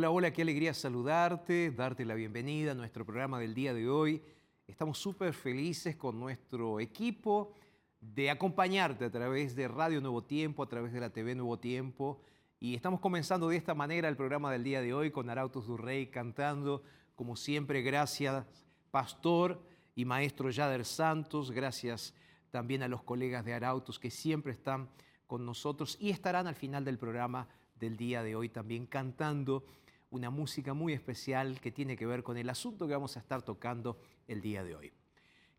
[0.00, 4.22] Hola, hola, qué alegría saludarte, darte la bienvenida a nuestro programa del día de hoy.
[4.66, 7.52] Estamos súper felices con nuestro equipo
[8.00, 12.22] de acompañarte a través de Radio Nuevo Tiempo, a través de la TV Nuevo Tiempo.
[12.58, 16.06] Y estamos comenzando de esta manera el programa del día de hoy con Arautos Durrey
[16.06, 16.82] cantando,
[17.14, 18.46] como siempre, gracias
[18.90, 19.62] Pastor
[19.94, 22.14] y Maestro Yader Santos, gracias
[22.50, 24.88] también a los colegas de Arautos que siempre están
[25.26, 29.66] con nosotros y estarán al final del programa del día de hoy también cantando
[30.10, 33.42] una música muy especial que tiene que ver con el asunto que vamos a estar
[33.42, 34.92] tocando el día de hoy.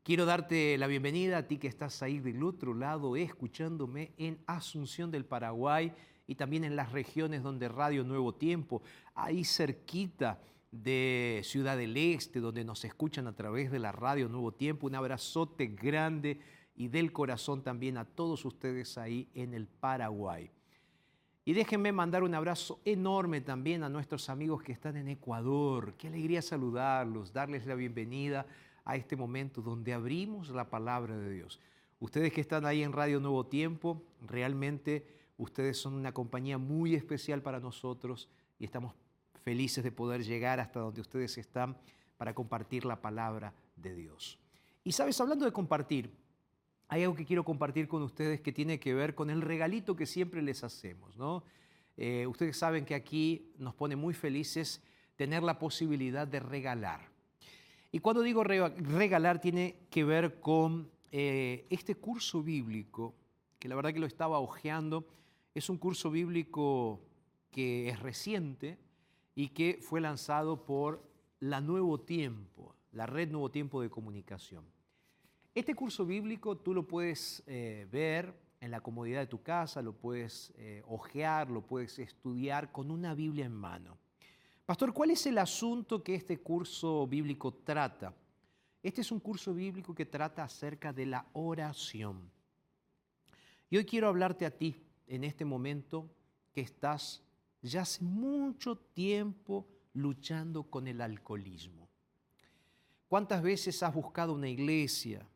[0.03, 5.11] Quiero darte la bienvenida a ti que estás ahí del otro lado escuchándome en Asunción
[5.11, 5.93] del Paraguay
[6.27, 8.81] y también en las regiones donde Radio Nuevo Tiempo,
[9.13, 10.41] ahí cerquita
[10.71, 14.87] de Ciudad del Este, donde nos escuchan a través de la Radio Nuevo Tiempo.
[14.87, 16.39] Un abrazote grande
[16.75, 20.51] y del corazón también a todos ustedes ahí en el Paraguay.
[21.43, 25.95] Y déjenme mandar un abrazo enorme también a nuestros amigos que están en Ecuador.
[25.97, 28.45] Qué alegría saludarlos, darles la bienvenida
[28.85, 31.59] a este momento donde abrimos la palabra de Dios.
[31.99, 35.07] Ustedes que están ahí en Radio Nuevo Tiempo, realmente
[35.37, 38.29] ustedes son una compañía muy especial para nosotros
[38.59, 38.93] y estamos
[39.43, 41.75] felices de poder llegar hasta donde ustedes están
[42.17, 44.37] para compartir la palabra de Dios.
[44.83, 46.11] Y sabes, hablando de compartir,
[46.91, 50.05] hay algo que quiero compartir con ustedes que tiene que ver con el regalito que
[50.05, 51.41] siempre les hacemos, ¿no?
[51.95, 54.81] Eh, ustedes saben que aquí nos pone muy felices
[55.15, 57.09] tener la posibilidad de regalar.
[57.93, 63.15] Y cuando digo re- regalar tiene que ver con eh, este curso bíblico,
[63.57, 65.07] que la verdad que lo estaba hojeando,
[65.55, 66.99] es un curso bíblico
[67.51, 68.77] que es reciente
[69.33, 71.01] y que fue lanzado por
[71.39, 74.65] la Nuevo Tiempo, la red Nuevo Tiempo de Comunicación.
[75.53, 79.91] Este curso bíblico tú lo puedes eh, ver en la comodidad de tu casa, lo
[79.91, 83.97] puedes eh, hojear, lo puedes estudiar con una Biblia en mano.
[84.65, 88.13] Pastor, ¿cuál es el asunto que este curso bíblico trata?
[88.81, 92.31] Este es un curso bíblico que trata acerca de la oración.
[93.69, 94.75] Y hoy quiero hablarte a ti
[95.05, 96.09] en este momento
[96.53, 97.21] que estás
[97.61, 101.89] ya hace mucho tiempo luchando con el alcoholismo.
[103.09, 105.27] ¿Cuántas veces has buscado una iglesia?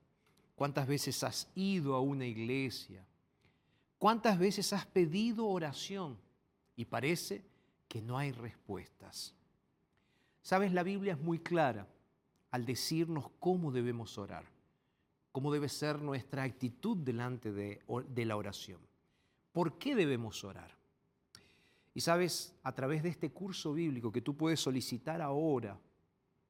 [0.56, 3.06] ¿Cuántas veces has ido a una iglesia?
[3.98, 6.18] ¿Cuántas veces has pedido oración?
[6.76, 7.44] Y parece
[7.88, 9.34] que no hay respuestas.
[10.42, 11.88] Sabes, la Biblia es muy clara
[12.52, 14.46] al decirnos cómo debemos orar,
[15.32, 17.82] cómo debe ser nuestra actitud delante de,
[18.26, 18.80] la oración.
[19.52, 20.72] ¿Por qué debemos orar?
[21.94, 25.80] Y sabes, a través de este curso bíblico que tú puedes solicitar ahora,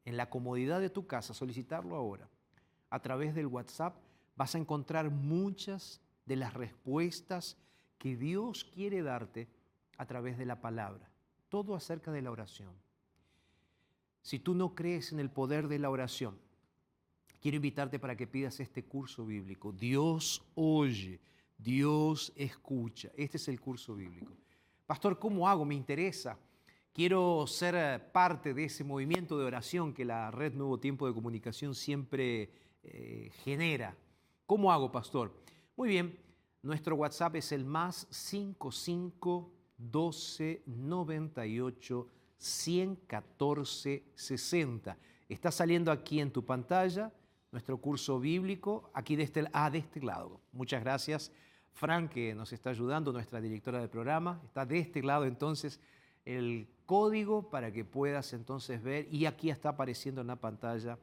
[0.03, 2.29] en la comodidad de tu casa, solicitarlo ahora,
[2.89, 3.95] a través del WhatsApp,
[4.35, 7.57] vas a encontrar muchas de las respuestas
[7.97, 9.47] que Dios quiere darte
[9.97, 11.09] a través de la palabra.
[11.49, 12.73] Todo acerca de la oración.
[14.21, 16.37] Si tú no crees en el poder de la oración,
[17.39, 19.71] quiero invitarte para que pidas este curso bíblico.
[19.71, 21.19] Dios oye,
[21.57, 23.11] Dios escucha.
[23.15, 24.33] Este es el curso bíblico.
[24.85, 25.63] Pastor, ¿cómo hago?
[25.63, 26.37] Me interesa.
[26.91, 31.13] Quiero ser eh, parte de ese movimiento de oración que la red Nuevo Tiempo de
[31.13, 32.51] Comunicación siempre
[32.85, 33.95] eh, genera.
[34.45, 35.33] ¿Cómo hago, pastor?
[35.75, 36.17] Muy bien,
[36.61, 44.97] nuestro WhatsApp es el más 55 12 98 114 60.
[45.27, 47.11] Está saliendo aquí en tu pantalla
[47.51, 50.41] nuestro curso bíblico, aquí de este, ah, de este lado.
[50.51, 51.31] Muchas gracias
[51.73, 54.41] Fran, que nos está ayudando, nuestra directora del programa.
[54.45, 55.79] Está de este lado entonces
[56.23, 60.97] el código para que puedas entonces ver y aquí está apareciendo en la pantalla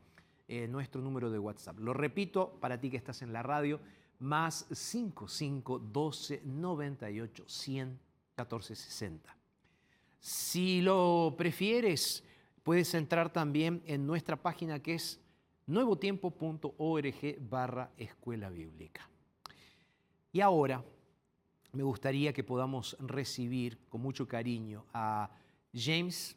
[0.52, 1.78] eh, nuestro número de WhatsApp.
[1.78, 3.81] Lo repito para ti que estás en la radio,
[4.19, 7.99] más 55 12 98 100
[8.34, 9.34] 14 60.
[10.20, 12.22] Si lo prefieres,
[12.62, 15.22] puedes entrar también en nuestra página que es
[15.66, 19.08] nuevotiempo.org barra escuela bíblica.
[20.32, 20.84] Y ahora
[21.72, 25.31] me gustaría que podamos recibir con mucho cariño a
[25.72, 26.37] James,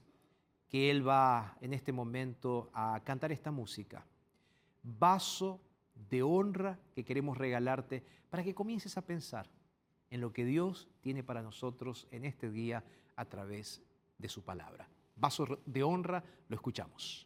[0.76, 4.06] que él va en este momento a cantar esta música.
[4.84, 5.62] Vaso
[6.10, 9.50] de honra que queremos regalarte para que comiences a pensar
[10.10, 12.84] en lo que Dios tiene para nosotros en este día
[13.16, 13.82] a través
[14.18, 14.90] de su palabra.
[15.16, 17.26] Vaso de honra, lo escuchamos.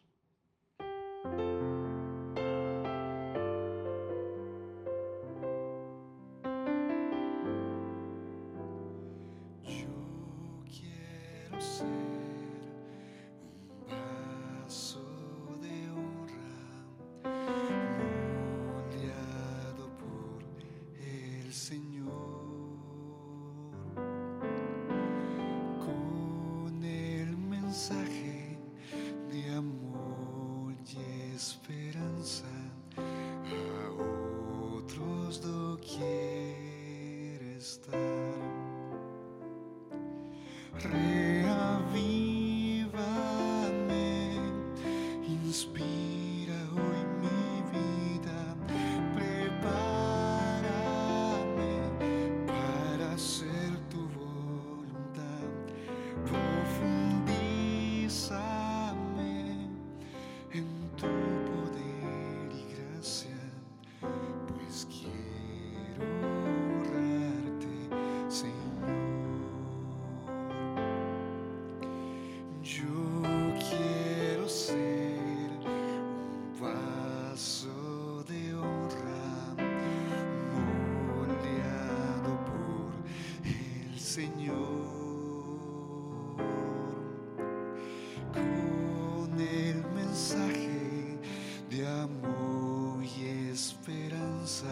[94.09, 94.65] esperança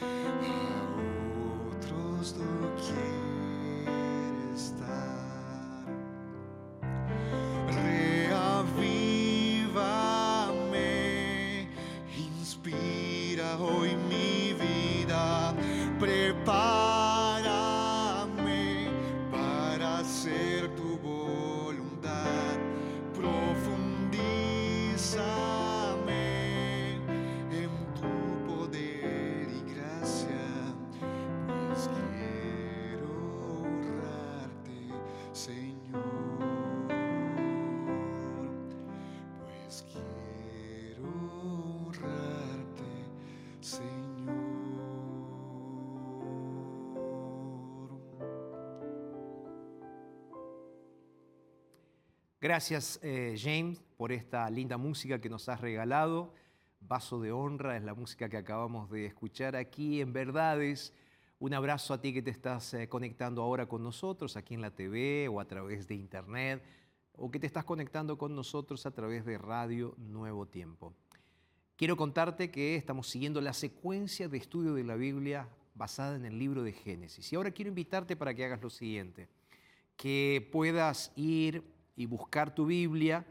[0.00, 0.84] a
[1.72, 3.23] outros do que
[52.44, 56.34] Gracias, eh, James, por esta linda música que nos has regalado.
[56.78, 60.92] Vaso de honra es la música que acabamos de escuchar aquí en Verdades.
[61.38, 64.70] Un abrazo a ti que te estás eh, conectando ahora con nosotros aquí en la
[64.70, 66.62] TV o a través de Internet
[67.16, 70.92] o que te estás conectando con nosotros a través de Radio Nuevo Tiempo.
[71.76, 76.38] Quiero contarte que estamos siguiendo la secuencia de estudio de la Biblia basada en el
[76.38, 77.32] libro de Génesis.
[77.32, 79.30] Y ahora quiero invitarte para que hagas lo siguiente,
[79.96, 83.24] que puedas ir y buscar tu Biblia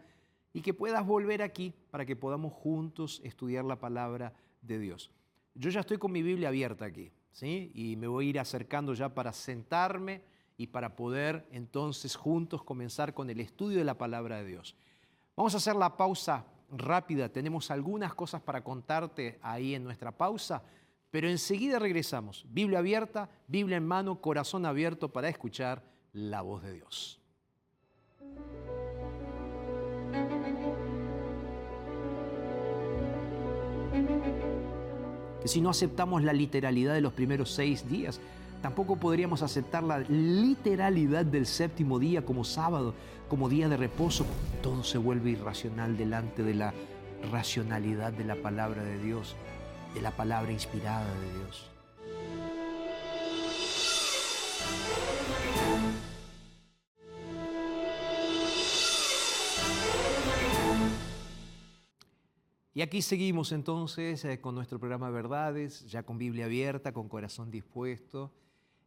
[0.54, 5.12] y que puedas volver aquí para que podamos juntos estudiar la palabra de Dios.
[5.56, 7.72] Yo ya estoy con mi Biblia abierta aquí, ¿sí?
[7.74, 10.24] Y me voy a ir acercando ya para sentarme
[10.58, 14.76] y para poder entonces juntos comenzar con el estudio de la palabra de Dios.
[15.36, 20.64] Vamos a hacer la pausa rápida, tenemos algunas cosas para contarte ahí en nuestra pausa,
[21.10, 22.46] pero enseguida regresamos.
[22.50, 27.23] Biblia abierta, Biblia en mano, corazón abierto para escuchar la voz de Dios.
[35.42, 38.20] Que si no aceptamos la literalidad de los primeros seis días,
[38.62, 42.94] tampoco podríamos aceptar la literalidad del séptimo día como sábado,
[43.30, 44.26] como día de reposo.
[44.62, 46.74] Todo se vuelve irracional delante de la
[47.32, 49.36] racionalidad de la palabra de Dios
[49.94, 51.73] de la palabra inspirada de Dios.
[62.76, 67.52] Y aquí seguimos entonces eh, con nuestro programa Verdades, ya con Biblia abierta, con corazón
[67.52, 68.32] dispuesto.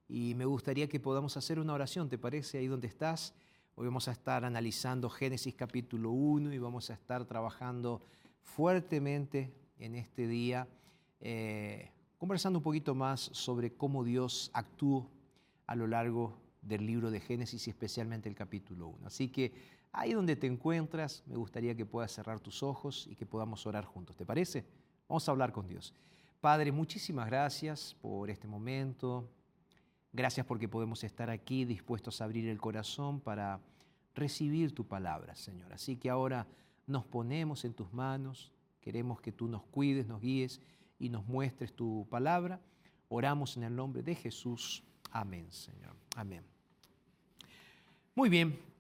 [0.09, 2.59] Y me gustaría que podamos hacer una oración, ¿te parece?
[2.59, 3.33] Ahí donde estás.
[3.77, 8.03] Hoy vamos a estar analizando Génesis capítulo 1 y vamos a estar trabajando
[8.43, 10.67] fuertemente en este día
[11.21, 15.09] eh, conversando un poquito más sobre cómo Dios actuó
[15.69, 19.07] a lo largo del libro de Génesis y especialmente el capítulo 1.
[19.07, 19.53] Así que
[19.97, 23.85] ahí donde te encuentras, me gustaría que puedas cerrar tus ojos y que podamos orar
[23.87, 24.15] juntos.
[24.15, 24.65] ¿Te parece?
[25.09, 25.95] Vamos a hablar con Dios.
[26.41, 29.29] Padre, muchísimas gracias por este momento.
[30.13, 33.59] Gracias porque podemos estar aquí dispuestos a abrir el corazón para
[34.15, 35.73] recibir tu palabra, Señor.
[35.73, 36.47] Así que ahora
[36.87, 38.53] nos ponemos en tus manos.
[38.83, 40.61] Queremos que tú nos cuides, nos guíes
[40.99, 42.61] y nos muestres tu palabra.
[43.09, 44.85] Oramos en el nombre de Jesús.
[45.11, 45.97] Amén, Señor.
[46.17, 46.45] Amén.
[48.15, 48.76] Muy bien.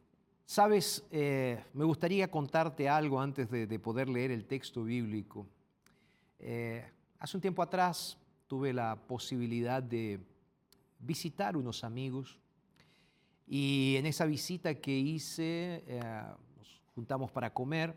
[0.48, 5.44] Sabes, eh, me gustaría contarte algo antes de, poder leer el texto bíblico.
[6.38, 6.88] Eh,
[7.18, 10.20] hace un tiempo atrás tuve la posibilidad de
[11.00, 12.38] visitar unos amigos
[13.48, 16.22] y en esa visita que hice eh,
[16.56, 17.96] nos juntamos para comer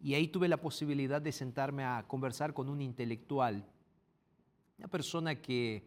[0.00, 3.64] y ahí tuve la posibilidad de sentarme a conversar con un intelectual,
[4.76, 5.84] una persona que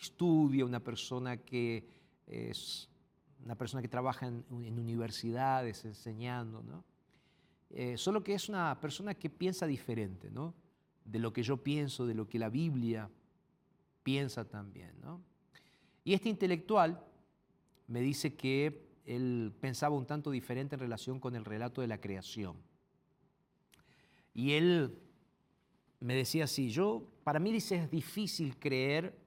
[0.00, 1.86] estudia, una persona que
[2.26, 2.88] es
[3.44, 6.84] una persona que trabaja en, universidades enseñando, ¿no?
[7.70, 10.54] Eh, solo que es una persona que piensa diferente, ¿no?
[11.04, 13.10] De lo que yo pienso, de lo que la Biblia
[14.02, 15.22] piensa también, ¿no?
[16.04, 17.04] Y este intelectual
[17.86, 22.00] me dice que él pensaba un tanto diferente en relación con el relato de la
[22.00, 22.56] creación.
[24.34, 24.98] Y él
[26.00, 29.18] me decía así, yo, para mí dice, es difícil creer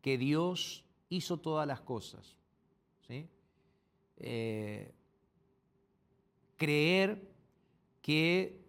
[0.00, 2.35] que Dios hizo todas las cosas.
[4.18, 4.92] Eh,
[6.56, 7.28] creer
[8.02, 8.64] que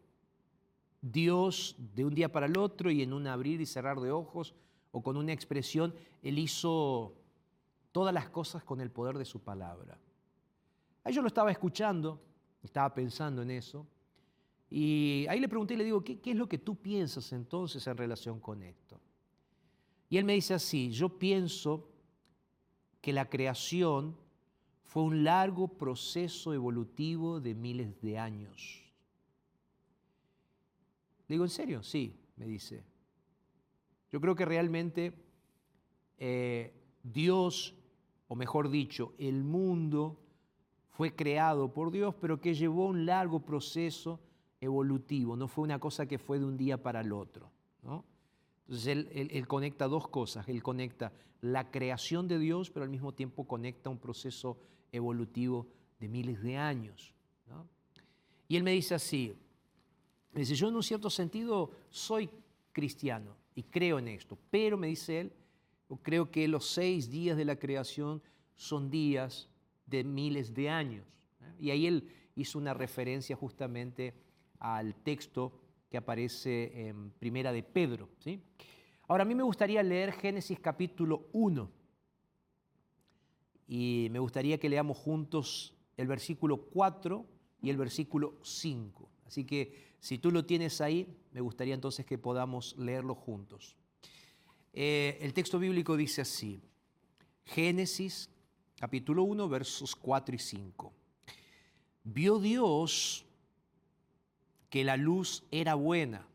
[1.01, 4.53] Dios de un día para el otro y en un abrir y cerrar de ojos
[4.91, 7.13] o con una expresión, Él hizo
[7.91, 9.97] todas las cosas con el poder de su palabra.
[11.03, 12.19] Ahí yo lo estaba escuchando,
[12.61, 13.87] estaba pensando en eso,
[14.69, 17.85] y ahí le pregunté y le digo, ¿qué, ¿qué, es lo que tú piensas entonces
[17.87, 18.99] en relación con esto?
[20.09, 21.87] Y él me dice así, yo pienso
[22.99, 24.17] que la creación
[24.87, 28.83] fue un largo proceso evolutivo de miles de años.
[31.27, 31.83] Le digo, ¿en serio?
[31.83, 32.83] Sí, me dice.
[34.09, 35.13] Yo creo que realmente
[36.17, 37.75] eh, Dios,
[38.29, 40.17] o mejor dicho, el mundo
[40.91, 44.21] fue creado por Dios, pero que llevó un largo proceso
[44.61, 47.51] evolutivo, no fue una cosa que fue de un día para el otro.
[48.67, 53.45] Entonces él, conecta dos cosas, él conecta la creación de Dios, pero al mismo tiempo
[53.45, 54.57] conecta un proceso
[54.91, 55.67] evolutivo
[55.99, 57.13] de miles de años.
[58.47, 59.35] Y él me dice así,
[60.31, 62.29] me dice, yo en un cierto sentido soy
[62.71, 65.33] cristiano y creo en esto, pero me dice él,
[66.01, 68.21] creo que los seis días de la creación
[68.55, 69.49] son días
[69.85, 71.05] de miles de años.
[71.59, 74.13] Y ahí él hizo una referencia justamente
[74.59, 78.09] al texto que aparece en Primera de Pedro.
[78.19, 78.41] ¿sí?
[79.07, 81.76] Ahora, a mí me gustaría leer Génesis capítulo 1
[83.67, 87.25] y me gustaría que leamos juntos el versículo 4
[87.61, 89.09] y el versículo 5.
[89.25, 93.75] Así que si tú lo tienes ahí, me gustaría entonces que podamos leerlo juntos.
[94.73, 96.61] Eh, el texto bíblico dice así,
[97.45, 98.29] Génesis
[98.79, 100.93] capítulo 1, versos 4 y 5.
[102.03, 103.25] Vio Dios
[104.69, 106.27] que la luz era buena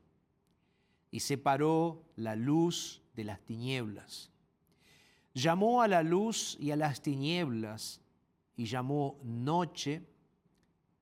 [1.10, 4.31] y separó la luz de las tinieblas.
[5.34, 8.00] Llamó a la luz y a las tinieblas
[8.56, 10.02] y llamó noche,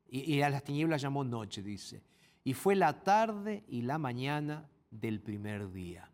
[0.08, 2.02] y, a las tinieblas llamó noche, dice.
[2.44, 6.10] Y fue la tarde y la mañana del primer día.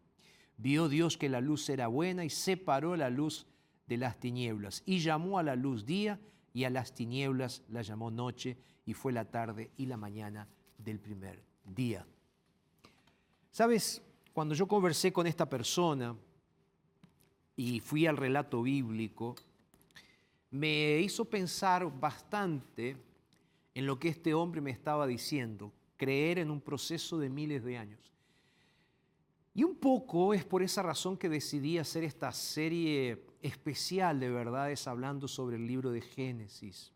[0.59, 3.47] Vio Dios que la luz era buena y separó la luz
[3.87, 6.19] de las tinieblas y llamó a la luz día
[6.53, 10.99] y a las tinieblas la llamó noche y fue la tarde y la mañana del
[10.99, 12.07] primer día.
[13.51, 16.17] Sabes, cuando yo conversé con esta persona
[17.57, 19.35] y fui al relato bíblico,
[20.51, 22.97] me hizo pensar bastante
[23.75, 27.79] en lo que este hombre me estaba diciendo, creer en un proceso de miles de
[27.79, 28.13] años.
[29.55, 34.87] Y un poco es por esa razón que decidí hacer esta serie especial de verdades
[34.87, 36.93] hablando sobre el libro de Génesis.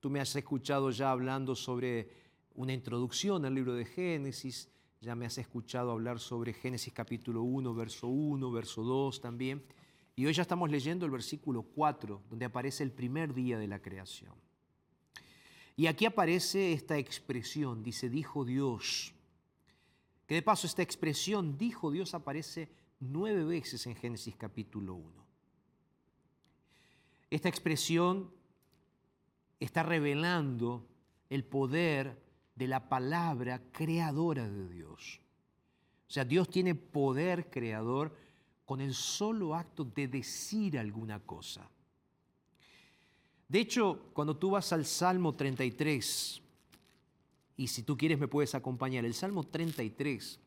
[0.00, 2.10] Tú me has escuchado ya hablando sobre
[2.54, 4.68] una introducción al libro de Génesis,
[5.00, 9.62] ya me has escuchado hablar sobre Génesis capítulo 1, verso 1, verso 2 también.
[10.14, 13.80] Y hoy ya estamos leyendo el versículo 4, donde aparece el primer día de la
[13.80, 14.32] creación.
[15.76, 19.12] Y aquí aparece esta expresión, dice, dijo Dios.
[20.26, 25.26] Que de paso esta expresión, dijo Dios, aparece nueve veces en Génesis capítulo 1.
[27.30, 28.30] Esta expresión
[29.60, 30.86] está revelando
[31.28, 32.25] el poder
[32.56, 35.20] de la palabra creadora de Dios.
[36.08, 38.16] O sea, Dios tiene poder creador
[38.64, 41.70] con el solo acto de decir alguna cosa.
[43.48, 46.42] De hecho, cuando tú vas al Salmo 33,
[47.58, 50.40] y si tú quieres me puedes acompañar, el Salmo 33,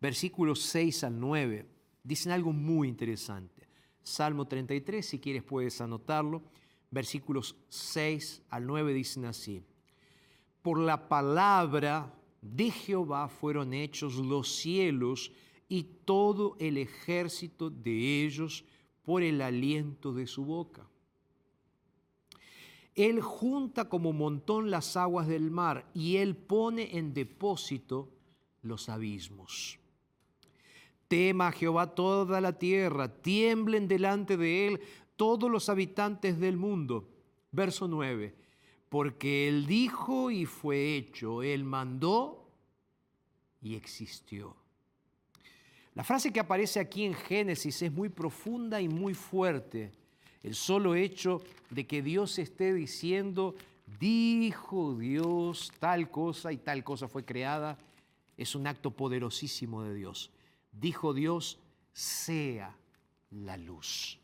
[0.00, 1.66] versículos 6 al 9,
[2.02, 3.68] dicen algo muy interesante.
[4.02, 6.42] Salmo 33, si quieres puedes anotarlo,
[6.90, 9.62] versículos 6 al 9 dicen así.
[10.66, 15.30] Por la palabra de Jehová fueron hechos los cielos
[15.68, 18.64] y todo el ejército de ellos
[19.04, 20.84] por el aliento de su boca.
[22.96, 28.08] Él junta como montón las aguas del mar y Él pone en depósito
[28.62, 29.78] los abismos.
[31.06, 34.80] Tema a Jehová toda la tierra, tiemblen delante de Él
[35.14, 37.08] todos los habitantes del mundo.
[37.52, 38.45] Verso 9,
[38.96, 42.48] porque Él dijo y fue hecho, Él mandó
[43.60, 44.56] y existió.
[45.94, 49.92] La frase que aparece aquí en Génesis es muy profunda y muy fuerte
[50.42, 53.54] el solo hecho de que Dios esté diciendo,
[54.00, 57.76] dijo Dios tal cosa y tal cosa fue creada,
[58.38, 60.30] es un acto poderosísimo de Dios.
[60.72, 61.58] Dijo Dios,
[61.92, 62.74] sea
[63.30, 64.18] la luz.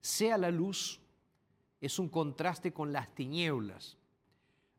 [0.00, 1.00] Sea la luz
[1.82, 3.98] es un contraste con las tinieblas.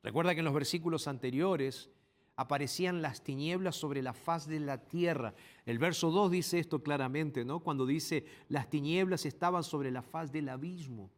[0.01, 1.89] Recuerda que en los versículos anteriores
[2.37, 5.35] aparecían las tinieblas sobre la faz de la tierra.
[5.65, 7.59] El verso 2 dice esto claramente, ¿no?
[7.59, 11.11] Cuando dice las tinieblas estaban sobre la faz del abismo.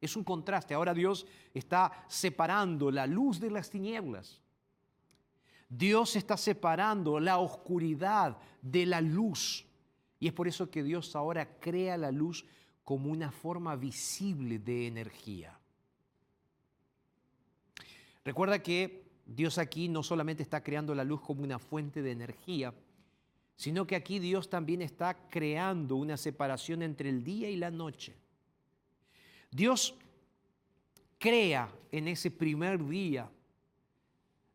[0.00, 0.72] Es un contraste.
[0.72, 4.40] Ahora Dios está separando la luz de las tinieblas.
[5.68, 9.66] Dios está separando la oscuridad de la luz.
[10.18, 12.46] Y es por eso que Dios ahora crea la luz
[12.86, 15.58] como una forma visible de energía.
[18.24, 22.72] Recuerda que Dios aquí no solamente está creando la luz como una fuente de energía,
[23.56, 28.14] sino que aquí Dios también está creando una separación entre el día y la noche.
[29.50, 29.96] Dios
[31.18, 33.28] crea en ese primer día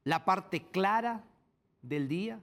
[0.06, 1.22] la parte clara
[1.82, 2.40] del día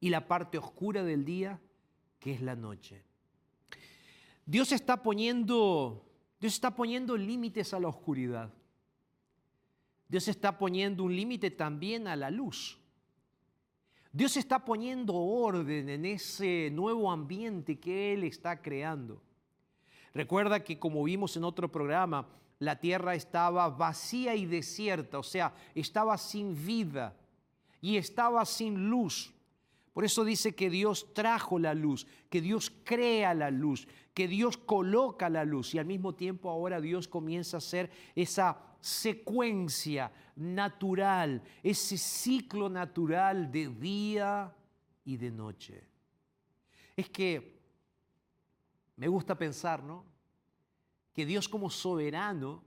[0.00, 1.60] y la parte oscura del día,
[2.18, 3.04] que es la noche.
[4.46, 6.04] Dios está poniendo,
[6.40, 8.52] Dios está poniendo límites a la oscuridad.
[10.08, 12.78] Dios está poniendo un límite también a la luz.
[14.12, 19.20] Dios está poniendo orden en ese nuevo ambiente que Él está creando.
[20.12, 22.28] Recuerda que como vimos en otro programa,
[22.60, 27.16] la tierra estaba vacía y desierta, o sea, estaba sin vida
[27.80, 29.33] y estaba sin luz.
[29.94, 34.56] Por eso dice que Dios trajo la luz, que Dios crea la luz, que Dios
[34.56, 41.42] coloca la luz y al mismo tiempo ahora Dios comienza a hacer esa secuencia natural,
[41.62, 44.52] ese ciclo natural de día
[45.04, 45.84] y de noche.
[46.96, 47.62] Es que
[48.96, 50.04] me gusta pensar, ¿no?
[51.12, 52.64] Que Dios como soberano,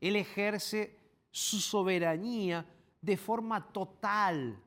[0.00, 0.98] Él ejerce
[1.30, 2.66] su soberanía
[3.02, 4.58] de forma total.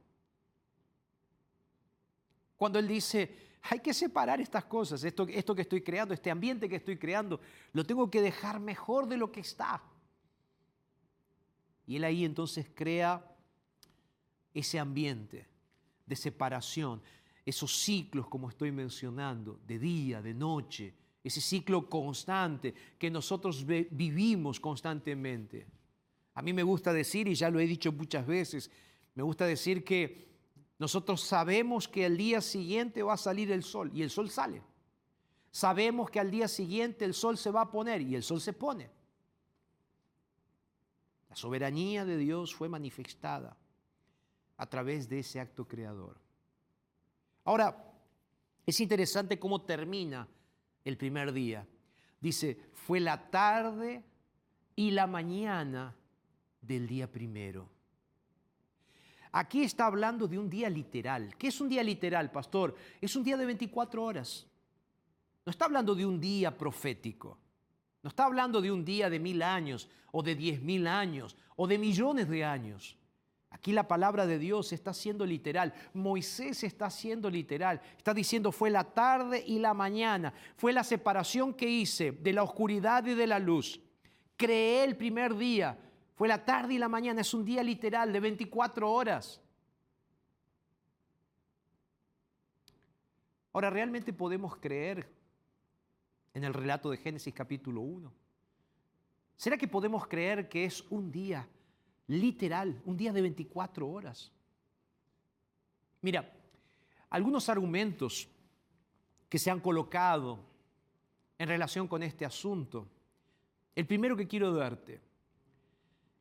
[2.63, 6.69] Cuando Él dice, hay que separar estas cosas, esto, esto que estoy creando, este ambiente
[6.69, 7.41] que estoy creando,
[7.73, 9.83] lo tengo que dejar mejor de lo que está.
[11.85, 13.21] Y él ahí entonces crea
[14.53, 15.45] ese ambiente
[16.05, 17.01] de separación,
[17.45, 24.57] esos ciclos como estoy mencionando, de día, de noche, ese ciclo constante que nosotros vivimos
[24.61, 25.67] constantemente.
[26.33, 28.71] A mí me gusta decir, y ya lo he dicho muchas veces,
[29.15, 30.31] me gusta decir que
[30.83, 34.61] Nosotros sabemos que al día siguiente va a salir el sol y el sol sale.
[35.49, 38.51] Sabemos que al día siguiente el sol se va a poner y el sol se
[38.51, 38.91] pone.
[41.29, 43.55] La soberanía de Dios fue manifestada
[44.57, 46.19] a través de ese acto creador.
[47.45, 47.93] Ahora,
[48.65, 50.27] es interesante cómo termina
[50.83, 51.65] el primer día.
[52.19, 54.03] Dice, fue la tarde
[54.75, 55.95] y la mañana
[56.59, 57.72] del día primero.
[59.33, 61.35] Aquí está hablando de un día literal.
[61.37, 62.75] ¿Qué es un día literal, pastor?
[63.01, 64.45] Es un día de 24 horas.
[65.43, 67.39] No está hablando de un día profético.
[68.03, 71.65] No está hablando de un día de mil años o de diez mil años o
[71.65, 72.95] de millones de años.
[73.49, 75.73] Aquí la palabra de Dios está siendo literal.
[75.93, 77.81] Moisés está siendo literal.
[77.97, 80.31] Está diciendo fue la tarde y la mañana.
[80.57, 83.79] Fue la separación que hice de la oscuridad y de la luz.
[84.37, 85.75] Creé el primer día
[86.15, 89.41] fue la tarde y la mañana, es un día literal de 24 horas.
[93.51, 95.07] Ahora, ¿realmente podemos creer
[96.33, 98.11] en el relato de Génesis capítulo 1?
[99.35, 101.47] ¿Será que podemos creer que es un día
[102.07, 104.31] literal, un día de 24 horas?
[106.01, 106.31] Mira,
[107.09, 108.27] algunos argumentos
[109.29, 110.39] que se han colocado
[111.37, 112.87] en relación con este asunto.
[113.75, 115.01] El primero que quiero darte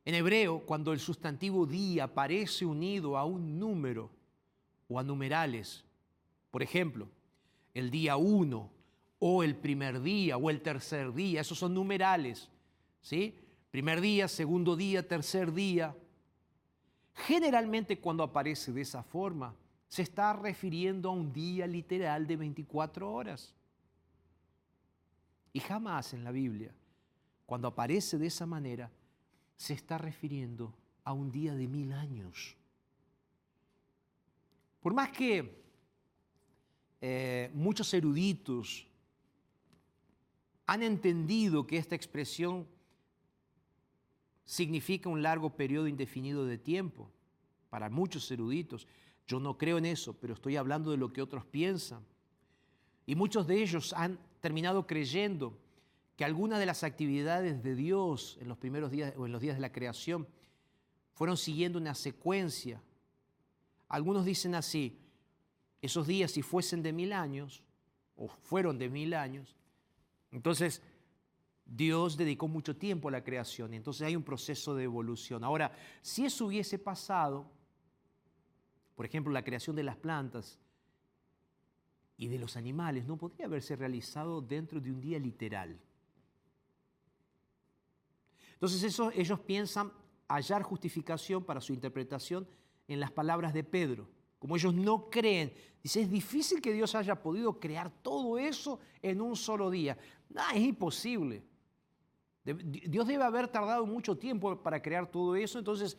[0.05, 4.09] en hebreo, cuando el sustantivo día aparece unido a un número
[4.89, 5.83] o a numerales,
[6.51, 7.07] por ejemplo,
[7.73, 8.69] el día uno
[9.19, 12.49] o el primer día o el tercer día, esos son numerales,
[13.01, 13.39] ¿sí?
[13.71, 15.95] Primer día, segundo día, tercer día.
[17.15, 19.55] Generalmente cuando aparece de esa forma,
[19.87, 23.53] se está refiriendo a un día literal de 24 horas.
[25.53, 26.73] Y jamás en la Biblia,
[27.45, 28.91] cuando aparece de esa manera,
[29.57, 32.55] se está refiriendo a un día de mil años.
[34.81, 35.63] Por más que
[37.01, 38.87] eh, muchos eruditos
[40.65, 42.67] han entendido que esta expresión
[44.45, 47.09] significa un largo periodo indefinido de tiempo,
[47.69, 48.87] para muchos eruditos,
[49.27, 52.05] yo no creo en eso, pero estoy hablando de lo que otros piensan.
[53.05, 55.57] Y muchos de ellos han terminado creyendo
[56.15, 59.55] que algunas de las actividades de Dios en los primeros días o en los días
[59.55, 60.27] de la creación
[61.13, 62.81] fueron siguiendo una secuencia.
[63.87, 64.99] Algunos dicen así,
[65.81, 67.63] esos días si fuesen de mil años,
[68.15, 69.55] o fueron de mil años,
[70.31, 70.81] entonces
[71.65, 75.43] Dios dedicó mucho tiempo a la creación entonces hay un proceso de evolución.
[75.43, 75.71] Ahora,
[76.01, 77.49] si eso hubiese pasado,
[78.95, 80.59] por ejemplo, la creación de las plantas
[82.17, 85.79] y de los animales, no podría haberse realizado dentro de un día literal.
[88.63, 89.91] Entonces ellos piensan
[90.29, 92.47] hallar justificación para su interpretación
[92.87, 94.07] en las palabras de Pedro.
[94.39, 99.19] Como ellos no creen, dice, es difícil que Dios haya podido crear todo eso en
[99.19, 99.97] un solo día.
[100.29, 101.43] No, es imposible.
[102.45, 105.97] Dios debe haber tardado mucho tiempo para crear todo eso, entonces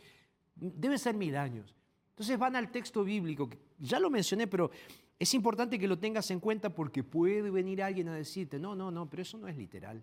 [0.54, 1.74] deben ser mil años.
[2.12, 4.70] Entonces van al texto bíblico, ya lo mencioné, pero
[5.18, 8.90] es importante que lo tengas en cuenta porque puede venir alguien a decirte, no, no,
[8.90, 10.02] no, pero eso no es literal.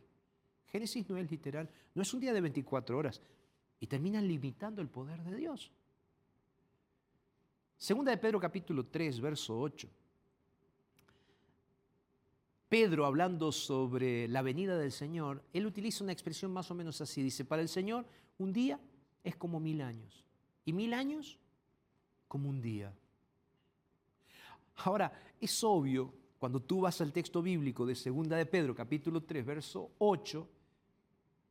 [0.72, 3.22] Génesis no es literal, no es un día de 24 horas.
[3.80, 5.72] Y terminan limitando el poder de Dios.
[7.78, 9.90] Segunda de Pedro capítulo 3, verso 8.
[12.70, 17.22] Pedro, hablando sobre la venida del Señor, él utiliza una expresión más o menos así.
[17.22, 18.06] Dice, para el Señor
[18.38, 18.80] un día
[19.24, 20.24] es como mil años.
[20.64, 21.38] Y mil años
[22.28, 22.94] como un día.
[24.86, 29.46] Ahora, es obvio, cuando tú vas al texto bíblico de Segunda de Pedro, capítulo 3,
[29.46, 30.48] verso 8,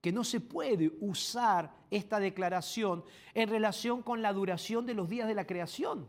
[0.01, 5.29] que no se puede usar esta declaración en relación con la duración de los días
[5.29, 6.09] de la creación.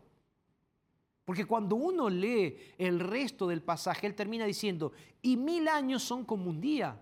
[1.24, 6.24] Porque cuando uno lee el resto del pasaje, él termina diciendo, y mil años son
[6.24, 6.98] como un día.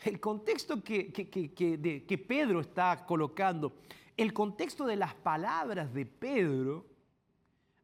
[0.00, 3.76] El contexto que, que, Pedro está colocando,
[4.16, 6.84] el contexto de las palabras de Pedro,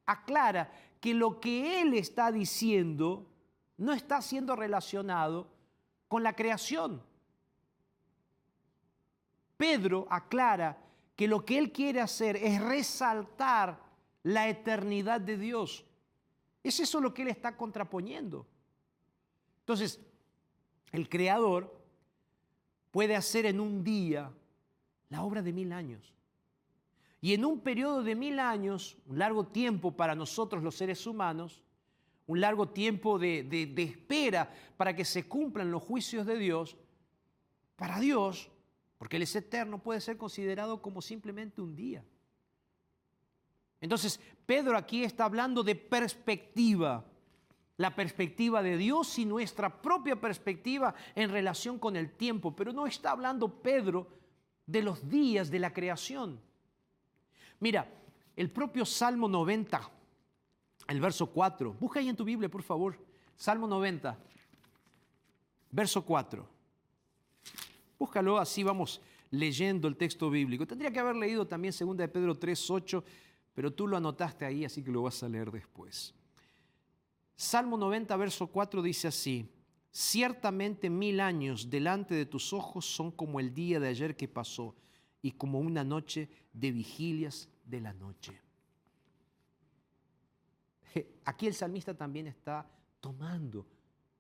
[0.05, 3.27] aclara que lo que él está diciendo
[3.79, 5.49] no está siendo relacionado
[6.09, 7.03] con la creación.
[9.61, 10.75] Pedro aclara
[11.15, 13.79] que lo que él quiere hacer es resaltar
[14.23, 15.85] la eternidad de Dios.
[16.65, 18.47] Es eso lo que él está contraponiendo.
[19.59, 20.01] Entonces,
[20.93, 21.79] el creador
[22.91, 24.33] puede hacer en un día
[25.11, 26.15] la obra de mil años.
[27.21, 31.63] Y en un periodo de mil años, un largo tiempo para nosotros los seres humanos,
[32.27, 36.79] un largo tiempo de, de espera para que se cumplan los juicios de Dios,
[37.77, 38.51] para Dios
[39.01, 42.05] porque Él es eterno, puede ser considerado como simplemente un día.
[43.81, 47.03] Entonces, Pedro aquí está hablando de perspectiva,
[47.79, 52.87] la perspectiva de Dios y nuestra propia perspectiva en relación con el tiempo, pero no
[52.87, 54.07] está hablando Pedro
[54.67, 56.39] de los días de la creación.
[57.59, 57.91] Mira,
[58.37, 59.81] el propio Salmo 90,
[60.89, 62.99] el verso 4, busca ahí en tu Biblia, por favor,
[63.35, 64.19] Salmo 90,
[65.71, 66.60] verso 4.
[68.01, 70.67] Búscalo, así vamos leyendo el texto bíblico.
[70.67, 73.05] Tendría que haber leído también 2 de Pedro 3, 8
[73.55, 76.15] pero tú lo anotaste ahí, así que lo vas a leer después.
[77.37, 79.51] Salmo 90, verso 4 dice así,
[79.91, 84.75] ciertamente mil años delante de tus ojos son como el día de ayer que pasó
[85.21, 88.41] y como una noche de vigilias de la noche.
[91.27, 92.67] Aquí el salmista también está
[93.01, 93.67] tomando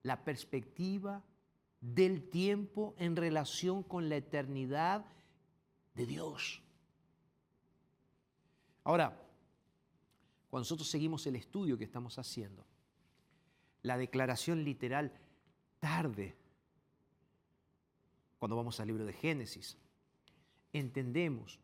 [0.03, 1.23] la perspectiva
[1.81, 5.05] del tiempo en relación con la eternidad
[5.95, 6.63] de Dios.
[8.85, 9.17] Ahora,
[10.51, 12.67] cuando nosotros seguimos el estudio que estamos haciendo,
[13.83, 15.13] la declaración literal
[15.79, 16.37] tarde,
[18.39, 19.79] cuando vamos al libro de Génesis,
[20.73, 21.59] entendemos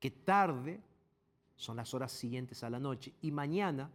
[0.00, 0.80] que tarde
[1.56, 3.90] son las horas siguientes a la noche y mañana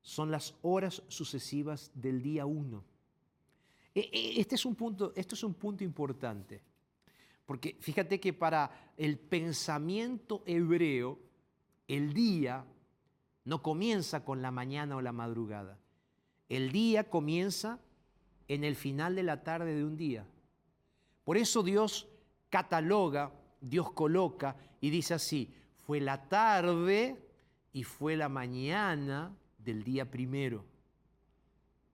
[0.00, 2.82] son las horas sucesivas del día 1.
[3.94, 6.62] E, e, este es un punto, esto es un punto importante,
[7.46, 11.18] porque fíjate que para el pensamiento hebreo,
[11.86, 12.64] el día
[13.44, 15.78] no comienza con la mañana o la madrugada.
[16.48, 17.80] El día comienza
[18.46, 20.26] en el final de la tarde de un día.
[21.24, 22.08] Por eso Dios
[22.50, 25.52] cataloga, Dios coloca y dice así,
[25.86, 27.16] fue la tarde
[27.72, 30.64] y fue la mañana del día primero.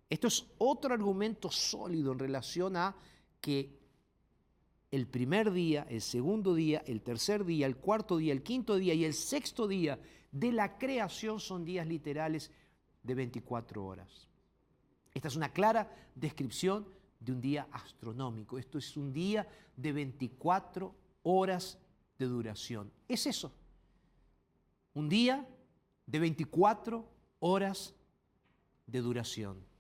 [0.09, 2.95] Esto es otro argumento sólido en relación a
[3.41, 3.79] que
[4.91, 8.95] el primer día, el segundo día, el tercer día, el cuarto día, el quinto día
[8.95, 9.99] y el sexto día
[10.31, 12.51] de la creación son días literales
[13.03, 14.29] de 24 horas.
[15.13, 16.87] Esta es una clara descripción
[17.21, 18.59] de un día astronómico.
[18.59, 21.79] Esto es un día de 24 horas
[22.19, 22.93] de duración.
[23.09, 23.53] Es eso.
[24.93, 25.47] Un día
[26.07, 27.09] de 24
[27.41, 27.95] horas
[28.87, 29.74] de duración.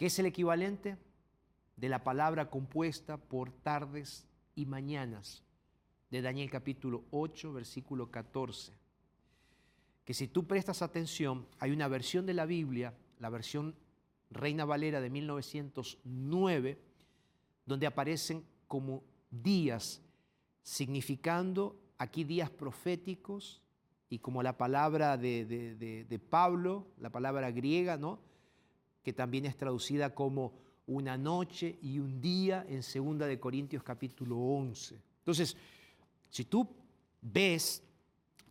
[0.00, 0.96] ¿Qué es el equivalente?
[1.76, 5.44] de la palabra compuesta por tardes y mañanas
[6.10, 8.72] de Daniel capítulo 8, versículo 14.
[10.06, 13.74] Que si tú prestas atención, hay una versión de la Biblia, la versión
[14.30, 16.78] Reina Valera de 1909,
[17.66, 20.00] donde aparecen como días,
[20.62, 23.60] significando aquí días proféticos
[24.08, 28.29] y como la palabra de, de Pablo, la palabra griega, ¿no?
[29.02, 30.52] Que también es traducida como
[30.86, 35.00] una noche y un día en 2 de Corintios capítulo 11.
[35.18, 35.56] Entonces,
[36.30, 36.68] si tú
[37.20, 37.82] ves,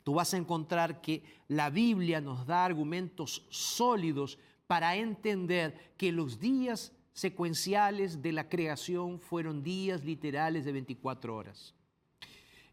[0.04, 6.40] tú vas a encontrar que la Biblia nos da argumentos sólidos para entender que los
[6.40, 11.74] días secuenciales de la creación fueron días literales de 24 horas.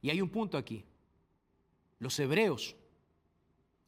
[0.00, 0.84] Y hay un punto aquí.
[1.98, 2.76] Los hebreos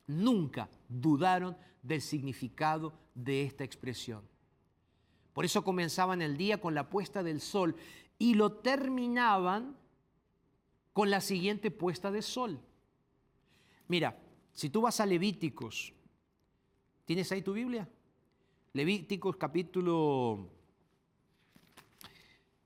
[0.07, 1.57] nunca dudaron
[1.89, 4.23] del significado de esta expresión.
[5.33, 7.75] Por eso comenzaban el día con la puesta del sol
[8.19, 9.77] y lo terminaban
[10.93, 12.61] con la siguiente puesta de sol.
[13.89, 14.21] Mira,
[14.53, 15.93] si tú vas a Levíticos,
[17.05, 17.89] ¿tienes ahí tu Biblia?
[18.75, 20.47] Levíticos capítulo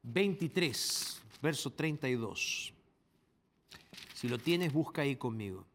[0.03, 2.73] 23, verso 32.
[4.15, 5.67] Si lo tienes, busca ahí conmigo.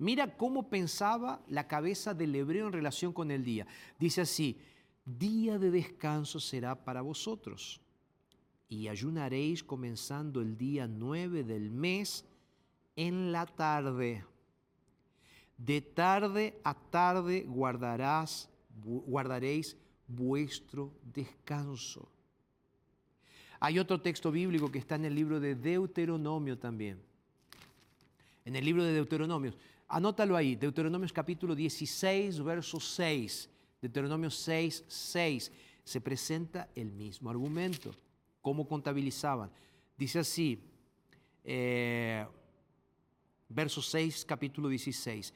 [0.00, 3.66] Mira cómo pensaba la cabeza del hebreo en relación con el día.
[3.98, 4.58] Dice así,
[5.04, 7.82] día de descanso será para vosotros.
[8.66, 12.24] Y ayunaréis comenzando el día nueve del mes
[12.96, 14.24] en la tarde.
[15.58, 18.48] De tarde a tarde guardarás,
[18.82, 19.76] guardaréis
[20.08, 22.08] vuestro descanso.
[23.60, 27.02] Hay otro texto bíblico que está en el libro de Deuteronomio también.
[28.46, 29.58] En el libro de Deuteronomios.
[29.92, 33.50] Anótalo ahí, Deuteronomios capítulo 16, verso 6.
[33.82, 37.90] Deuteronomio 6, 6, se presenta el mismo argumento.
[38.40, 39.50] ¿Cómo contabilizaban?
[39.96, 40.62] Dice así,
[41.42, 42.24] eh,
[43.48, 45.34] verso 6, capítulo 16.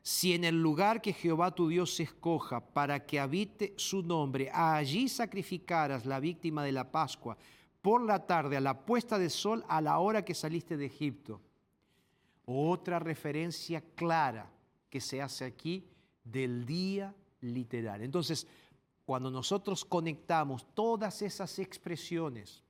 [0.00, 5.08] Si en el lugar que Jehová tu Dios escoja para que habite su nombre, allí
[5.08, 7.36] sacrificaras la víctima de la Pascua
[7.82, 11.40] por la tarde a la puesta de sol a la hora que saliste de Egipto.
[12.50, 14.50] Otra referencia clara
[14.88, 15.86] que se hace aquí
[16.24, 18.00] del día literal.
[18.00, 18.46] Entonces,
[19.04, 22.64] cuando nosotros conectamos todas esas expresiones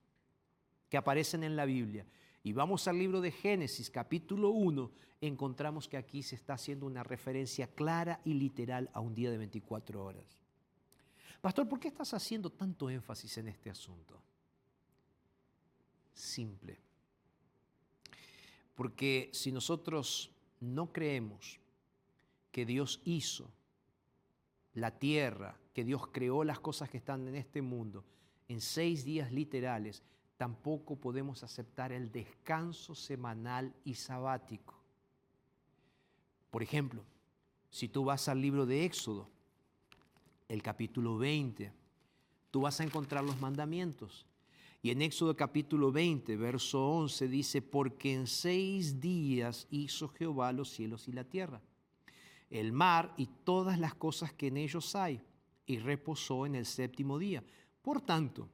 [0.89, 2.05] que aparecen en la Biblia
[2.43, 7.05] y vamos al libro de Génesis capítulo 1, encontramos que aquí se está haciendo una
[7.05, 10.43] referencia clara y literal a un día de 24 horas.
[11.41, 14.21] Pastor, ¿por qué estás haciendo tanto énfasis en este asunto?
[16.13, 16.88] Simple.
[18.79, 21.59] Porque si nosotros no creemos
[22.53, 23.51] que Dios hizo
[24.75, 28.05] la tierra, que Dios creó las cosas que están en este mundo
[28.47, 30.05] en seis días literales,
[30.37, 34.77] tampoco podemos aceptar el descanso semanal y sabático.
[36.53, 37.03] Por ejemplo,
[37.71, 39.29] si tú vas al libro de Éxodo,
[40.47, 41.73] el capítulo 20,
[42.53, 44.25] tú vas a encontrar los mandamientos.
[44.81, 50.71] Y en Éxodo capítulo 20, verso 11 dice, porque en seis días hizo Jehová los
[50.71, 51.61] cielos y la tierra,
[52.49, 55.21] el mar y todas las cosas que en ellos hay,
[55.67, 57.43] y reposó en el séptimo día.
[57.83, 58.49] Por tanto,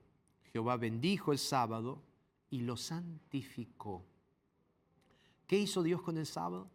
[0.53, 2.03] Jehová bendijo el sábado
[2.49, 4.05] y lo santificó.
[5.47, 6.71] ¿Qué hizo Dios con el sábado?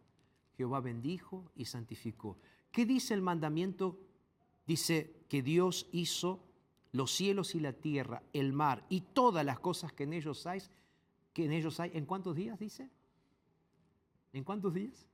[0.56, 2.38] Jehová bendijo y santificó.
[2.70, 3.98] ¿Qué dice el mandamiento?
[4.66, 6.44] Dice que Dios hizo
[6.92, 10.60] los cielos y la tierra, el mar y todas las cosas que en ellos hay,
[11.32, 11.90] que en ellos hay.
[11.94, 12.90] ¿En cuántos días dice?
[14.32, 15.06] ¿En cuántos días?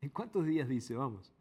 [0.00, 0.94] ¿En cuántos días dice?
[0.94, 1.32] Vamos.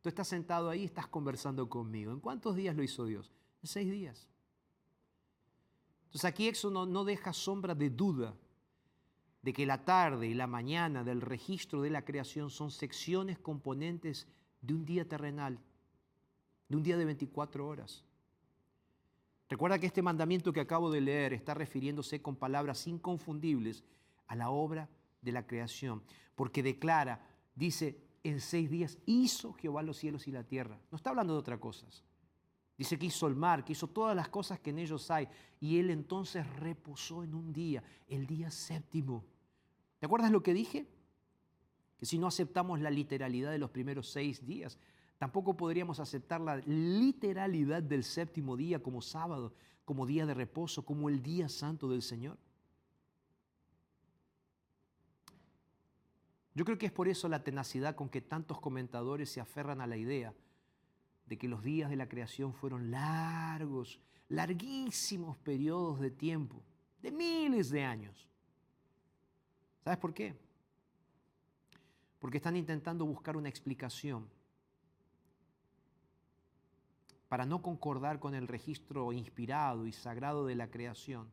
[0.00, 2.12] Tú estás sentado ahí, estás conversando conmigo.
[2.12, 3.32] ¿En cuántos días lo hizo Dios?
[3.62, 4.28] En seis días.
[6.06, 8.34] Entonces aquí Éxodo no, deja sombra de duda
[9.42, 14.26] de que la tarde y la mañana del registro de la creación son secciones componentes
[14.62, 15.58] de un día terrenal,
[16.68, 18.04] de un día de 24 horas.
[19.48, 23.82] Recuerda que este mandamiento que acabo de leer está refiriéndose con palabras inconfundibles
[24.26, 24.88] a la obra
[25.22, 26.02] de la creación,
[26.34, 30.78] porque declara, dice, en seis días hizo Jehová los cielos y la tierra.
[30.90, 31.86] No está hablando de otra cosa.
[32.76, 35.28] Dice que hizo el mar, que hizo todas las cosas que en ellos hay.
[35.60, 39.24] Y él entonces reposó en un día, el día séptimo.
[39.98, 40.86] ¿Te acuerdas lo que dije?
[41.96, 44.78] Que si no aceptamos la literalidad de los primeros seis días,
[45.18, 49.52] tampoco podríamos aceptar la literalidad del séptimo día como sábado,
[49.84, 52.38] como día de reposo, como el día santo del Señor.
[56.54, 59.86] Yo creo que es por eso la tenacidad con que tantos comentadores se aferran a
[59.86, 60.34] la idea
[61.26, 66.62] de que los días de la creación fueron largos, larguísimos periodos de tiempo,
[67.00, 68.28] de miles de años.
[69.84, 70.36] ¿Sabes por qué?
[72.18, 74.28] Porque están intentando buscar una explicación
[77.28, 81.30] para no concordar con el registro inspirado y sagrado de la creación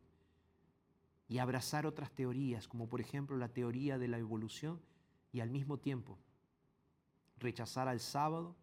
[1.28, 4.80] y abrazar otras teorías, como por ejemplo la teoría de la evolución,
[5.32, 6.18] y al mismo tiempo
[7.40, 8.56] rechazar al sábado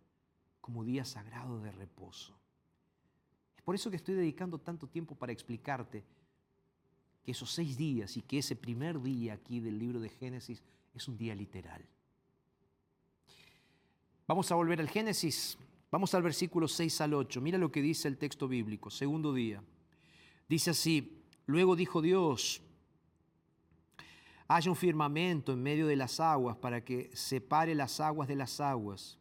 [0.63, 2.35] como día sagrado de reposo.
[3.57, 6.03] Es por eso que estoy dedicando tanto tiempo para explicarte
[7.23, 10.63] que esos seis días y que ese primer día aquí del libro de Génesis
[10.95, 11.85] es un día literal.
[14.27, 15.59] Vamos a volver al Génesis,
[15.93, 17.41] vamos al versículo 6 al 8.
[17.41, 19.63] Mira lo que dice el texto bíblico, segundo día.
[20.49, 22.63] Dice así, luego dijo Dios,
[24.49, 28.59] haya un firmamento en medio de las aguas para que separe las aguas de las
[28.59, 29.19] aguas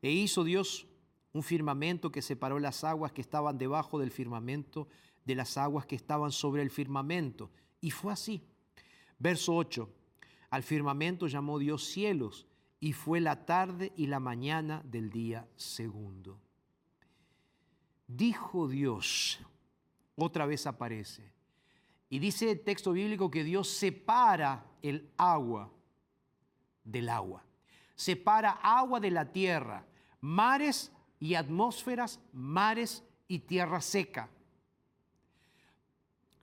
[0.00, 0.86] e hizo Dios
[1.32, 4.88] un firmamento que separó las aguas que estaban debajo del firmamento
[5.24, 7.50] de las aguas que estaban sobre el firmamento.
[7.80, 8.42] Y fue así.
[9.18, 9.88] Verso 8.
[10.50, 12.47] Al firmamento llamó Dios cielos
[12.80, 16.38] y fue la tarde y la mañana del día segundo.
[18.06, 19.40] Dijo Dios,
[20.16, 21.32] otra vez aparece.
[22.08, 25.70] Y dice el texto bíblico que Dios separa el agua
[26.84, 27.44] del agua
[27.98, 29.84] separa agua de la tierra,
[30.20, 34.30] mares y atmósferas, mares y tierra seca.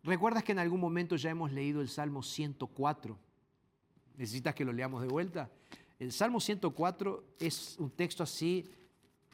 [0.03, 3.17] ¿Recuerdas que en algún momento ya hemos leído el Salmo 104?
[4.17, 5.49] ¿Necesitas que lo leamos de vuelta?
[5.99, 8.69] El Salmo 104 es un texto así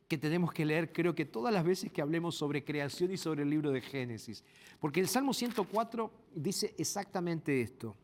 [0.08, 3.43] que tenemos que leer creo que todas las veces que hablemos sobre creación y sobre
[3.43, 4.43] el libro de Génesis.
[4.80, 7.95] Porque el Salmo 104 dice exactamente esto.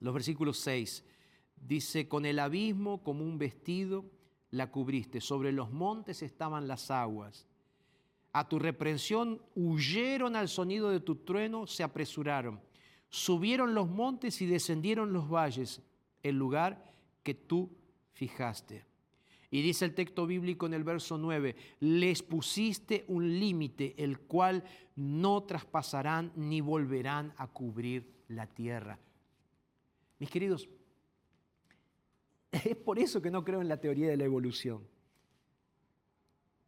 [0.00, 1.04] Los versículos 6.
[1.56, 4.04] Dice, con el abismo como un vestido
[4.50, 7.46] la cubriste, sobre los montes estaban las aguas.
[8.32, 12.60] A tu reprensión huyeron al sonido de tu trueno, se apresuraron.
[13.08, 15.82] Subieron los montes y descendieron los valles,
[16.22, 16.95] el lugar
[17.26, 17.68] que tú
[18.12, 18.84] fijaste.
[19.50, 24.62] Y dice el texto bíblico en el verso 9, les pusiste un límite, el cual
[24.94, 28.96] no traspasarán ni volverán a cubrir la tierra.
[30.20, 30.68] Mis queridos,
[32.52, 34.86] es por eso que no creo en la teoría de la evolución.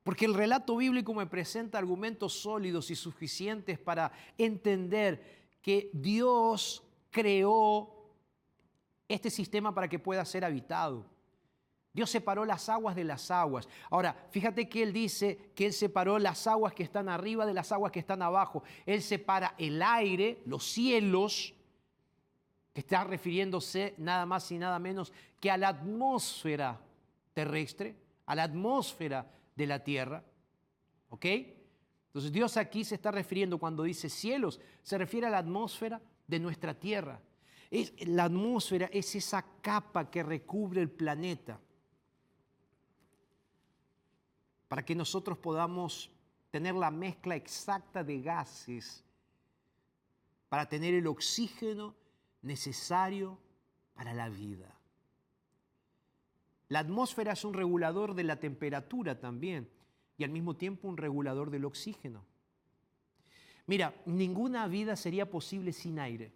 [0.03, 5.23] Porque el relato bíblico me presenta argumentos sólidos y suficientes para entender
[5.63, 6.83] que Dios
[7.13, 7.98] creó
[9.09, 11.05] este sistema para que pueda ser habitado.
[11.93, 13.69] Dios separó las aguas de las aguas.
[13.91, 17.73] Ahora, fíjate que Él dice que Él separó las aguas que están arriba de las
[17.73, 18.63] aguas que están abajo.
[18.87, 21.55] Él separa el aire, los cielos,
[22.73, 26.79] que está refiriéndose nada más y nada menos que a la atmósfera
[27.35, 27.97] terrestre,
[28.27, 30.23] a la atmósfera de la tierra.
[31.09, 31.25] ¿Ok?
[31.25, 36.39] Entonces Dios aquí se está refiriendo cuando dice cielos, se refiere a la atmósfera de
[36.39, 37.21] nuestra tierra.
[37.71, 41.61] Es, la atmósfera es esa capa que recubre el planeta
[44.69, 46.11] para que nosotros podamos
[46.51, 49.05] tener la mezcla exacta de gases,
[50.49, 51.95] para tener el oxígeno
[52.43, 53.39] necesario
[53.95, 54.75] para la vida.
[56.69, 59.69] La atmósfera es un regulador de la temperatura también
[60.19, 62.25] y al mismo tiempo un regulador del oxígeno.
[63.66, 66.33] Mira, ninguna vida sería posible sin aire,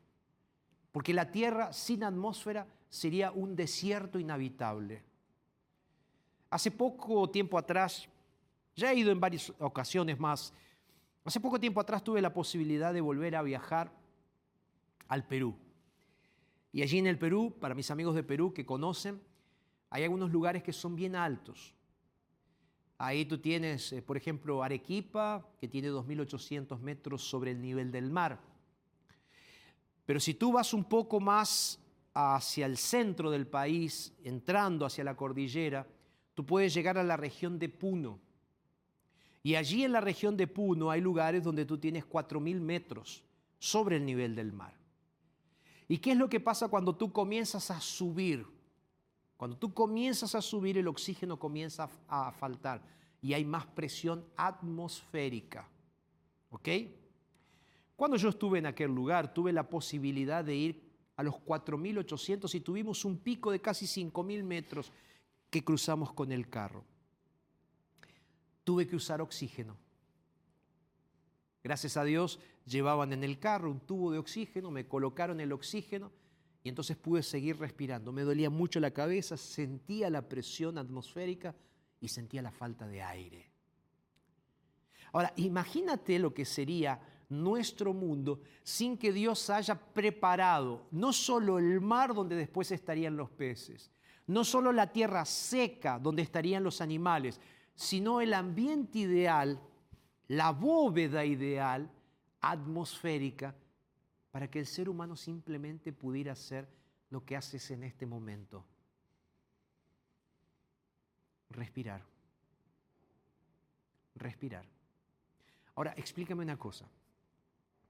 [0.92, 5.02] porque la Tierra sin atmósfera sería un desierto inhabitable.
[6.50, 8.08] Hace poco tiempo atrás
[8.76, 10.52] ya he ido en varias ocasiones más.
[11.24, 13.90] Hace poco tiempo atrás tuve la posibilidad de volver a viajar
[15.08, 15.56] al Perú.
[16.72, 19.20] Y allí en el Perú, para mis amigos de Perú que conocen,
[19.90, 21.74] hay algunos lugares que son bien altos.
[22.98, 28.10] Ahí tú tienes, eh, por ejemplo, Arequipa, que tiene 2.800 metros sobre el nivel del
[28.10, 28.40] mar.
[30.04, 31.78] Pero si tú vas un poco más
[32.14, 35.86] hacia el centro del país, entrando hacia la cordillera,
[36.34, 38.18] tú puedes llegar a la región de Puno.
[39.42, 43.24] Y allí en la región de Puno hay lugares donde tú tienes 4.000 metros
[43.58, 44.74] sobre el nivel del mar.
[45.88, 48.46] ¿Y qué es lo que pasa cuando tú comienzas a subir?
[49.36, 52.82] Cuando tú comienzas a subir, el oxígeno comienza a faltar
[53.20, 55.68] y hay más presión atmosférica.
[56.50, 56.68] ¿Ok?
[58.02, 60.82] Cuando yo estuve en aquel lugar, tuve la posibilidad de ir
[61.14, 64.90] a los 4.800 y tuvimos un pico de casi 5.000 metros
[65.48, 66.84] que cruzamos con el carro
[68.64, 69.76] tuve que usar oxígeno.
[71.62, 76.10] Gracias a Dios llevaban en el carro un tubo de oxígeno, me colocaron el oxígeno
[76.64, 78.10] y entonces pude seguir respirando.
[78.10, 81.54] Me dolía mucho la cabeza, sentía la presión atmosférica
[82.00, 83.48] y sentía la falta de aire.
[85.12, 87.00] Ahora, imagínate lo que sería
[87.32, 93.30] nuestro mundo sin que Dios haya preparado no solo el mar donde después estarían los
[93.30, 93.90] peces,
[94.26, 97.40] no solo la tierra seca donde estarían los animales,
[97.74, 99.60] sino el ambiente ideal,
[100.28, 101.90] la bóveda ideal,
[102.40, 103.54] atmosférica,
[104.30, 106.68] para que el ser humano simplemente pudiera hacer
[107.10, 108.64] lo que haces en este momento.
[111.50, 112.02] Respirar.
[114.14, 114.64] Respirar.
[115.74, 116.88] Ahora, explícame una cosa.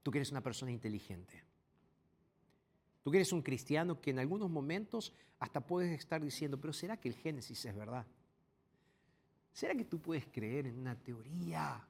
[0.03, 1.41] Tú que eres una persona inteligente.
[3.01, 6.97] Tú que eres un cristiano que en algunos momentos hasta puedes estar diciendo, pero ¿será
[6.97, 8.05] que el Génesis es verdad?
[9.53, 11.85] ¿Será que tú puedes creer en una teoría?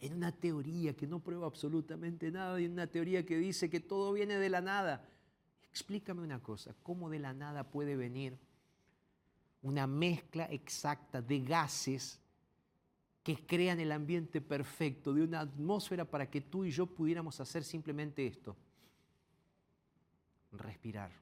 [0.00, 3.80] En una teoría que no prueba absolutamente nada y en una teoría que dice que
[3.80, 5.08] todo viene de la nada.
[5.70, 8.38] Explícame una cosa, ¿cómo de la nada puede venir
[9.62, 12.20] una mezcla exacta de gases
[13.28, 17.62] que crean el ambiente perfecto de una atmósfera para que tú y yo pudiéramos hacer
[17.62, 18.56] simplemente esto?
[20.50, 21.12] Respirar.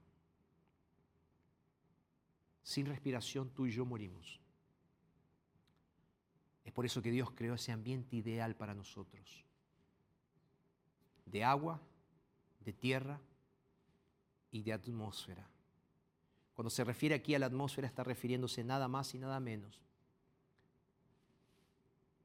[2.62, 4.40] Sin respiración tú y yo morimos.
[6.64, 9.44] Es por eso que Dios creó ese ambiente ideal para nosotros.
[11.24, 11.80] De agua,
[12.60, 13.20] de tierra
[14.52, 15.50] y de atmósfera.
[16.54, 19.85] Cuando se refiere aquí a la atmósfera está refiriéndose nada más y nada menos.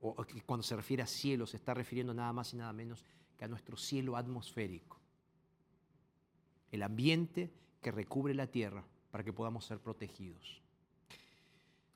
[0.01, 3.05] O cuando se refiere a cielo se está refiriendo nada más y nada menos
[3.37, 4.99] que a nuestro cielo atmosférico.
[6.71, 10.61] El ambiente que recubre la tierra para que podamos ser protegidos.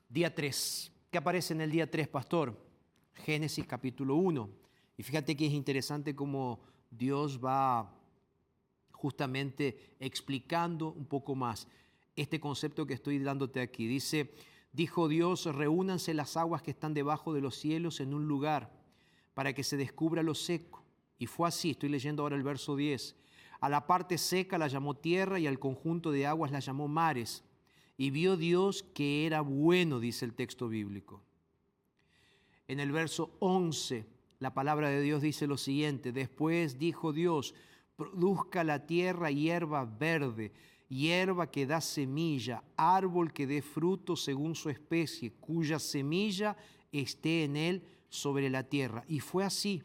[0.08, 0.92] Día 3.
[1.10, 2.56] ¿Qué aparece en el día 3, pastor?
[3.14, 4.50] Génesis capítulo 1.
[4.98, 7.92] Y fíjate que es interesante cómo Dios va
[8.92, 11.66] justamente explicando un poco más
[12.14, 13.86] este concepto que estoy dándote aquí.
[13.86, 14.32] Dice,
[14.76, 18.70] dijo Dios, reúnanse las aguas que están debajo de los cielos en un lugar
[19.32, 20.84] para que se descubra lo seco.
[21.18, 23.16] Y fue así, estoy leyendo ahora el verso 10.
[23.60, 27.42] A la parte seca la llamó tierra y al conjunto de aguas la llamó mares.
[27.96, 31.22] Y vio Dios que era bueno, dice el texto bíblico.
[32.68, 34.04] En el verso 11,
[34.40, 37.54] la palabra de Dios dice lo siguiente, después dijo Dios,
[37.96, 40.52] produzca la tierra hierba verde,
[40.88, 46.56] hierba que da semilla, árbol que dé fruto según su especie, cuya semilla
[46.92, 49.04] esté en él sobre la tierra.
[49.08, 49.82] Y fue así.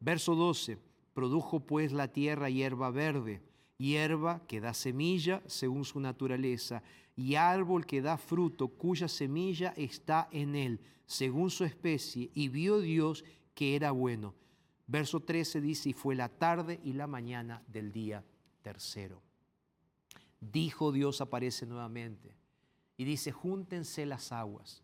[0.00, 0.78] Verso 12,
[1.16, 3.40] Produjo pues la tierra hierba verde,
[3.78, 6.82] hierba que da semilla según su naturaleza,
[7.16, 12.80] y árbol que da fruto cuya semilla está en él, según su especie, y vio
[12.80, 14.34] Dios que era bueno.
[14.86, 18.22] Verso 13 dice, y fue la tarde y la mañana del día
[18.60, 19.25] tercero.
[20.40, 22.34] Dijo Dios, aparece nuevamente,
[22.96, 24.82] y dice, júntense las aguas.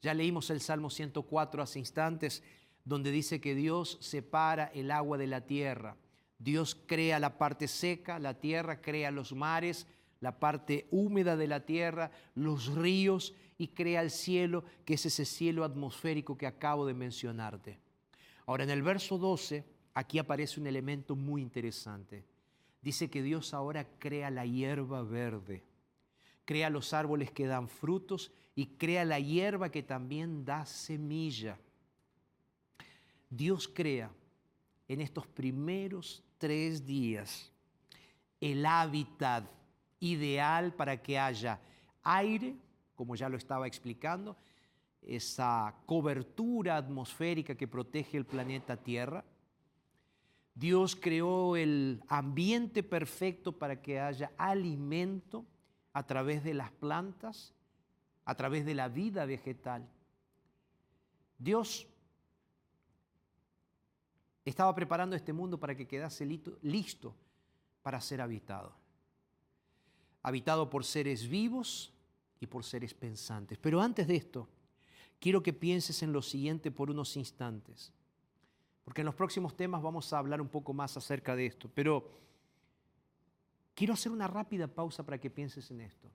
[0.00, 2.42] Ya leímos el Salmo 104 hace instantes,
[2.84, 5.96] donde dice que Dios separa el agua de la tierra.
[6.38, 9.86] Dios crea la parte seca, la tierra crea los mares,
[10.20, 15.24] la parte húmeda de la tierra, los ríos y crea el cielo, que es ese
[15.24, 17.78] cielo atmosférico que acabo de mencionarte.
[18.46, 19.64] Ahora, en el verso 12,
[19.94, 22.24] aquí aparece un elemento muy interesante.
[22.82, 25.62] Dice que Dios ahora crea la hierba verde,
[26.44, 31.58] crea los árboles que dan frutos y crea la hierba que también da semilla.
[33.30, 34.10] Dios crea
[34.88, 37.50] en estos primeros tres días
[38.40, 39.48] el hábitat
[40.00, 41.60] ideal para que haya
[42.02, 42.56] aire,
[42.96, 44.36] como ya lo estaba explicando,
[45.00, 49.24] esa cobertura atmosférica que protege el planeta Tierra.
[50.54, 55.46] Dios creó el ambiente perfecto para que haya alimento
[55.92, 57.54] a través de las plantas,
[58.24, 59.88] a través de la vida vegetal.
[61.38, 61.86] Dios
[64.44, 66.26] estaba preparando este mundo para que quedase
[66.62, 67.14] listo
[67.82, 68.74] para ser habitado.
[70.22, 71.92] Habitado por seres vivos
[72.40, 73.58] y por seres pensantes.
[73.58, 74.48] Pero antes de esto,
[75.18, 77.92] quiero que pienses en lo siguiente por unos instantes,
[78.84, 82.10] porque en los próximos temas vamos a hablar un poco más acerca de esto, pero
[83.74, 86.10] quiero hacer una rápida pausa para que pienses en esto.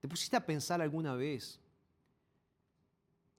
[0.00, 1.60] ¿Te pusiste a pensar alguna vez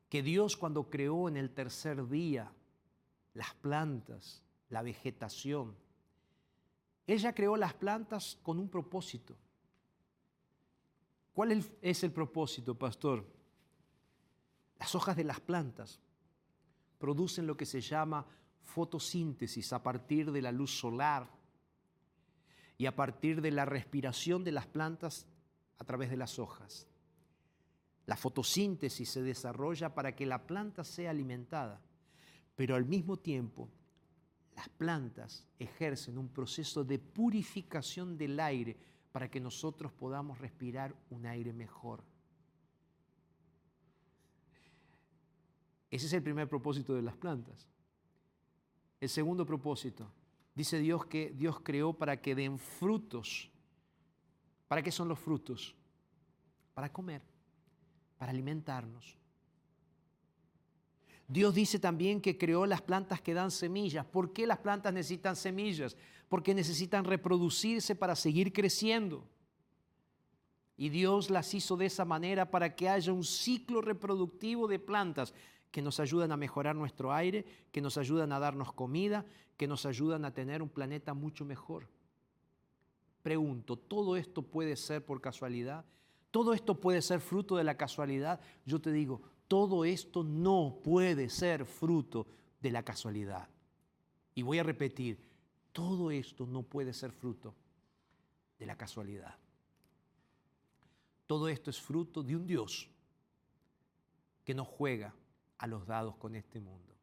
[0.10, 2.52] que Dios cuando creó en el tercer día
[3.36, 5.76] las plantas, la vegetación,
[7.06, 9.36] ella creó las plantas con un propósito.
[11.34, 13.26] ¿Cuál es el propósito, pastor?
[14.80, 16.00] Las hojas de las plantas
[17.00, 18.26] producen lo que se llama
[18.62, 21.28] fotosíntesis a partir de la luz solar
[22.78, 25.26] y a partir de la respiración de las plantas
[25.80, 26.88] a través de las hojas.
[28.06, 31.82] La fotosíntesis se desarrolla para que la planta sea alimentada,
[32.56, 33.70] pero al mismo tiempo
[34.56, 38.78] las plantas ejercen un proceso de purificación del aire
[39.12, 42.04] para que nosotros podamos respirar un aire mejor.
[45.90, 47.68] Ese es el primer propósito de las plantas.
[49.00, 50.12] El segundo propósito,
[50.54, 53.50] dice Dios que Dios creó para que den frutos.
[54.68, 55.76] ¿Para qué son los frutos?
[56.74, 57.22] Para comer,
[58.18, 59.18] para alimentarnos.
[61.28, 64.06] Dios dice también que creó las plantas que dan semillas.
[64.06, 65.96] ¿Por qué las plantas necesitan semillas?
[66.30, 69.28] porque necesitan reproducirse para seguir creciendo.
[70.78, 75.34] Y Dios las hizo de esa manera para que haya un ciclo reproductivo de plantas
[75.72, 79.26] que nos ayudan a mejorar nuestro aire, que nos ayudan a darnos comida,
[79.58, 81.88] que nos ayudan a tener un planeta mucho mejor.
[83.22, 85.86] Pregunto, ¿todo esto puede ser por casualidad?
[86.32, 88.40] ¿Todo esto puede ser fruto de la casualidad?
[88.66, 92.28] Yo te digo, todo esto no puede ser fruto
[92.62, 93.50] de la casualidad.
[94.36, 95.20] Y voy a repetir,
[95.72, 97.54] todo esto no puede ser fruto
[98.58, 99.36] de la casualidad.
[101.28, 102.90] Todo esto es fruto de un Dios
[104.44, 105.14] que no juega
[105.60, 106.96] a los dados con este mundo.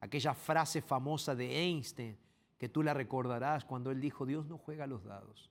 [0.00, 2.18] Aquella frase famosa de Einstein
[2.58, 5.50] que tú la recordarás cuando él dijo, Dios no juega a los dados.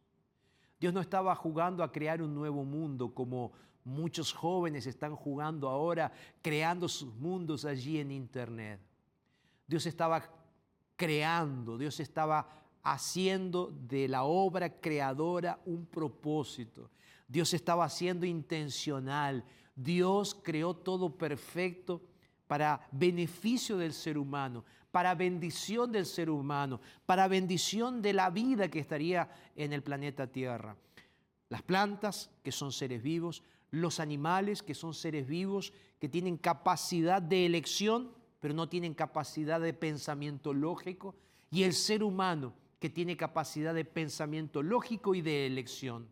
[0.80, 6.12] Dios no estaba jugando a crear un nuevo mundo como muchos jóvenes están jugando ahora,
[6.42, 8.80] creando sus mundos allí en Internet.
[9.68, 10.24] Dios estaba
[10.96, 12.48] creando, Dios estaba
[12.84, 16.92] haciendo de la obra creadora un propósito.
[17.28, 19.44] Dios estaba haciendo intencional.
[19.76, 22.02] Dios creó todo perfecto
[22.48, 28.68] para beneficio del ser humano, para bendición del ser humano, para bendición de la vida
[28.68, 30.76] que estaría en el planeta Tierra.
[31.50, 37.22] Las plantas, que son seres vivos, los animales, que son seres vivos, que tienen capacidad
[37.22, 41.16] de elección, pero no tienen capacidad de pensamiento lógico,
[41.50, 46.08] y el ser humano que tiene capacidad de pensamiento lógico y de elección.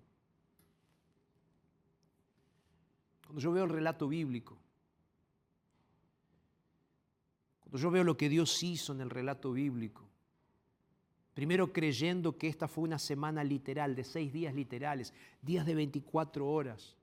[3.32, 4.58] Cuando yo veo el relato bíblico,
[7.62, 10.06] cuando yo veo lo que Dios hizo en el relato bíblico,
[11.34, 16.46] primero creyendo que esta fue una semana literal, de seis días literales, días de 24
[16.46, 16.98] horas,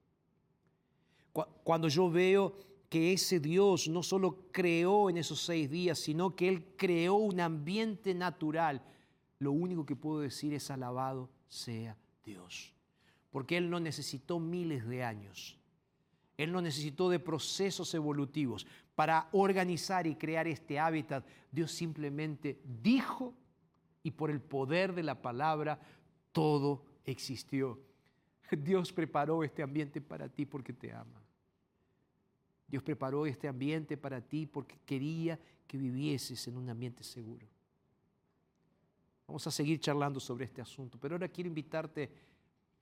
[1.64, 2.58] cuando yo veo
[2.90, 7.40] que ese Dios no solo creó en esos seis días, sino que Él creó un
[7.40, 8.82] ambiente natural,
[9.38, 12.74] lo único que puedo decir es alabado sea Dios.
[13.30, 15.57] Porque Él no necesitó miles de años.
[16.38, 18.64] Él no necesitó de procesos evolutivos
[18.94, 21.26] para organizar y crear este hábitat.
[21.50, 23.34] Dios simplemente dijo
[24.04, 25.80] y por el poder de la palabra
[26.30, 27.80] todo existió.
[28.56, 31.20] Dios preparó este ambiente para ti porque te ama.
[32.68, 37.46] Dios preparó este ambiente para ti porque quería que vivieses en un ambiente seguro.
[39.26, 42.10] Vamos a seguir charlando sobre este asunto, pero ahora quiero invitarte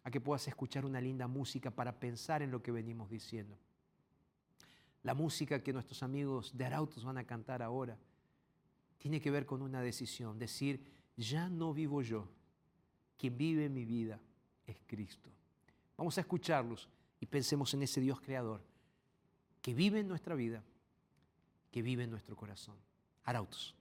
[0.07, 3.59] a que puedas escuchar una linda música para pensar en lo que venimos diciendo.
[5.03, 7.99] La música que nuestros amigos de Arautos van a cantar ahora
[8.99, 10.81] tiene que ver con una decisión, decir,
[11.17, 12.29] ya no vivo yo,
[13.19, 14.21] quien vive mi vida
[14.65, 15.29] es Cristo.
[15.97, 16.89] Vamos a escucharlos
[17.19, 18.63] y pensemos en ese Dios creador
[19.61, 20.63] que vive en nuestra vida,
[21.73, 22.77] que vive en nuestro corazón.
[23.25, 23.75] Arautos.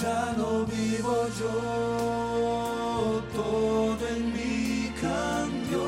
[0.00, 1.54] Ya no vivo yo,
[3.34, 5.86] todo en mí cambió.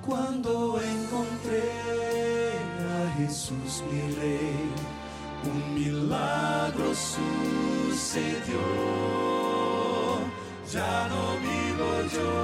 [0.00, 1.72] Cuando encontré
[2.96, 4.72] a Jesús mi rey,
[5.52, 8.62] un milagro sucedió.
[10.72, 12.43] Ya no vivo yo,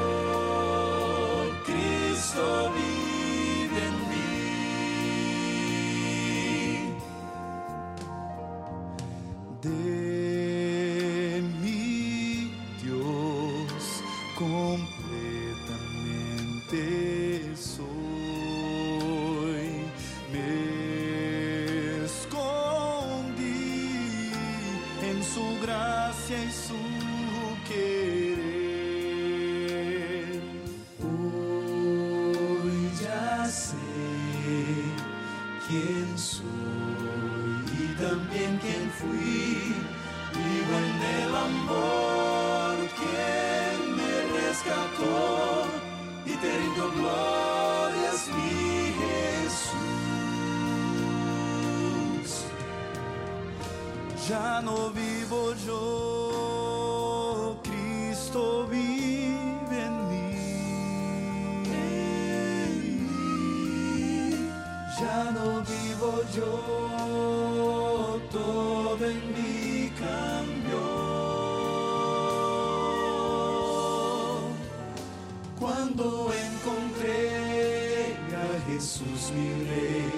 [76.00, 80.10] Cuando encontré a Jesús mi rey,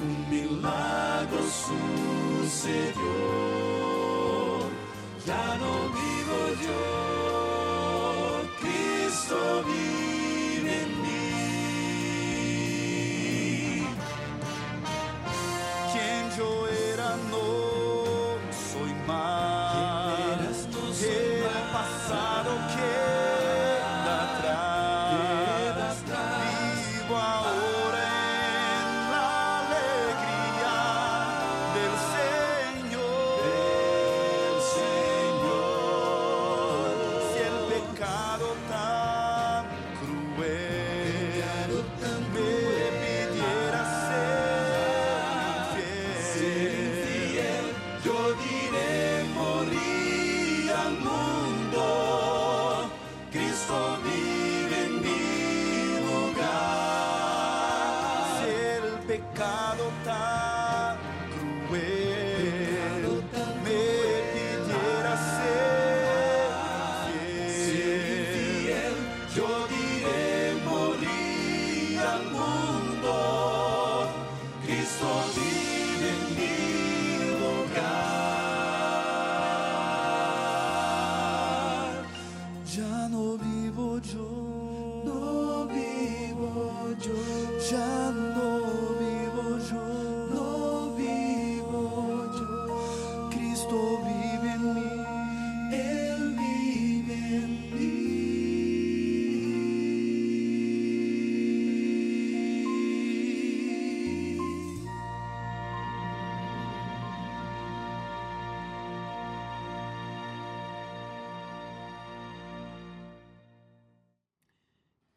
[0.00, 1.42] un milagro
[2.46, 3.14] sucedió.
[5.26, 6.82] Ya no vivo yo,
[8.60, 9.36] Cristo
[9.66, 10.01] vive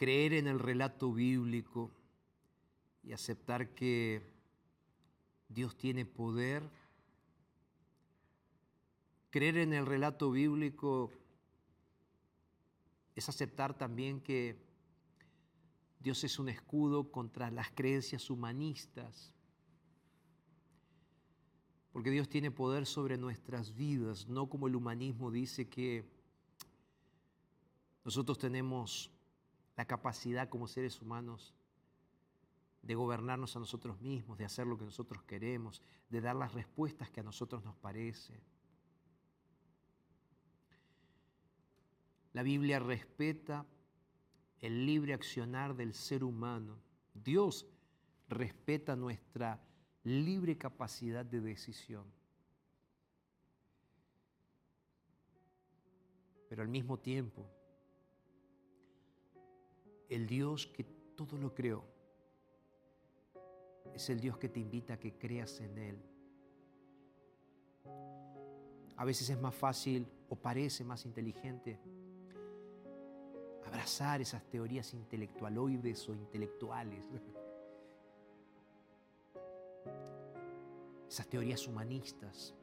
[0.06, 1.89] creer en el relato bíblico
[3.01, 4.22] y aceptar que
[5.49, 6.62] Dios tiene poder.
[9.32, 11.12] Creer en el relato bíblico
[13.16, 14.56] es aceptar también que
[16.01, 19.34] Dios es un escudo contra las creencias humanistas.
[21.93, 26.06] Porque Dios tiene poder sobre nuestras vidas, no como el humanismo dice que
[28.03, 29.10] nosotros tenemos
[29.76, 31.54] la capacidad como seres humanos
[32.82, 37.10] de gobernarnos a nosotros mismos, de hacer lo que nosotros queremos, de dar las respuestas
[37.10, 38.40] que a nosotros nos parece.
[42.34, 43.66] La Biblia respeta
[44.60, 46.78] el libre accionar del ser humano.
[47.14, 47.66] Dios
[48.30, 49.60] respeta nuestra
[50.04, 52.06] libre capacidad de decisión.
[56.50, 57.50] Pero al mismo tiempo,
[60.10, 60.84] el Dios que
[61.16, 61.84] todo lo creó
[63.93, 65.99] es el Dios que te invita a que creas en Él.
[68.97, 71.80] A veces es más fácil o parece más inteligente
[73.66, 77.06] abrazar esas teorías intelectualoides o intelectuales,
[81.08, 82.53] esas teorías humanistas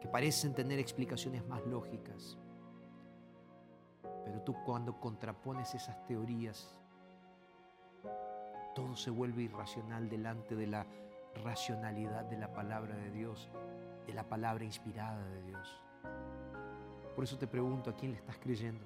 [0.00, 2.38] que parecen tener explicaciones más lógicas.
[4.24, 6.74] Pero tú cuando contrapones esas teorías,
[8.74, 10.86] todo se vuelve irracional delante de la
[11.42, 13.48] racionalidad de la palabra de Dios,
[14.06, 15.80] de la palabra inspirada de Dios.
[17.14, 18.84] Por eso te pregunto, ¿a quién le estás creyendo?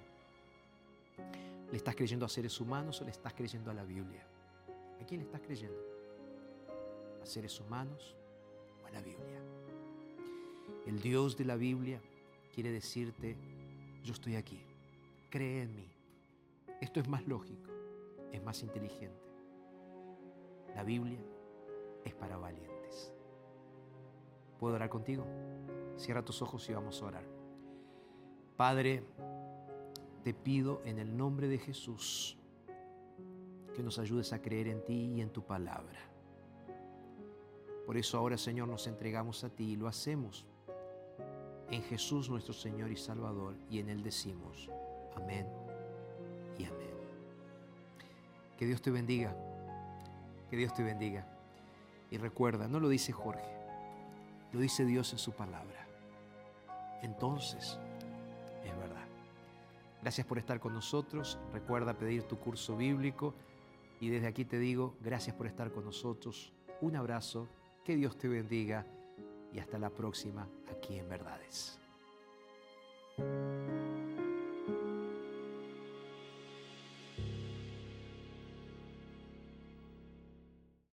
[1.71, 4.27] ¿Le estás creyendo a seres humanos o le estás creyendo a la Biblia?
[5.01, 5.81] ¿A quién le estás creyendo?
[7.23, 8.17] ¿A seres humanos
[8.83, 9.41] o a la Biblia?
[10.87, 12.01] El Dios de la Biblia
[12.55, 13.37] quiere decirte,
[14.03, 14.68] yo estoy aquí
[15.31, 15.91] cree en mí.
[16.81, 17.71] Esto es más lógico,
[18.33, 19.29] es más inteligente.
[20.75, 21.19] La Biblia
[22.05, 23.13] es para valientes.
[24.59, 25.27] ¿Puedo orar contigo?
[25.97, 27.25] Cierra tus ojos y vamos a orar.
[28.57, 29.05] Padre,
[30.23, 32.37] te pido en el nombre de Jesús
[33.75, 36.01] que nos ayudes a creer en ti y en tu palabra.
[37.87, 40.45] Por eso ahora, Señor, nos entregamos a ti y lo hacemos
[41.71, 44.69] en Jesús nuestro Señor y Salvador y en Él decimos,
[45.19, 45.47] Amén
[46.59, 46.91] y amén.
[48.57, 49.35] Que Dios te bendiga,
[50.49, 51.27] que Dios te bendiga.
[52.11, 53.51] Y recuerda, no lo dice Jorge,
[54.53, 55.87] lo dice Dios en su palabra.
[57.03, 57.79] Entonces,
[58.65, 59.07] es verdad.
[60.03, 61.39] Gracias por estar con nosotros.
[61.53, 63.35] Recuerda pedir tu curso bíblico.
[64.01, 66.53] Y desde aquí te digo, gracias por estar con nosotros.
[66.81, 67.49] Un abrazo,
[67.85, 68.87] que Dios te bendiga
[69.53, 71.79] y hasta la próxima aquí en Verdades.